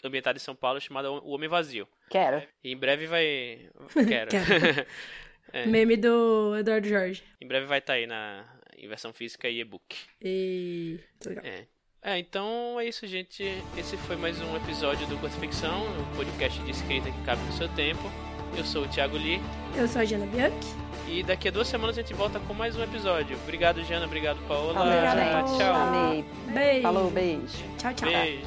[0.05, 1.89] ambientada em São Paulo chamada O Homem Vazio.
[2.09, 2.41] Quero.
[2.63, 3.69] E em breve vai.
[4.07, 4.31] Quero.
[4.31, 4.87] Quero.
[5.53, 5.67] é.
[5.67, 7.25] Meme do Eduardo Jorge.
[7.41, 9.97] Em breve vai estar tá aí na em versão física e e-book.
[10.23, 11.01] E.
[11.27, 11.45] Legal.
[11.45, 11.67] É.
[12.07, 13.43] É, então é isso, gente.
[13.79, 17.53] Esse foi mais um episódio do Curta Ficção, um podcast de escrita que cabe no
[17.55, 18.13] seu tempo.
[18.55, 19.41] Eu sou o Thiago Lee.
[19.75, 20.75] Eu sou a Jana Bianchi.
[21.09, 23.39] E daqui a duas semanas a gente volta com mais um episódio.
[23.43, 24.05] Obrigado, Jana.
[24.05, 24.83] Obrigado, Paola.
[24.83, 25.75] Obrigada, Tchau.
[25.75, 26.25] Amei.
[26.49, 26.83] Beijo.
[26.83, 27.65] Falou, beijo.
[27.79, 28.11] Tchau, tchau.
[28.11, 28.47] Beijo.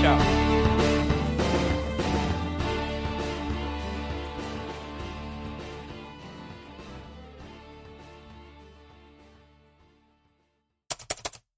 [0.00, 0.39] Tchau.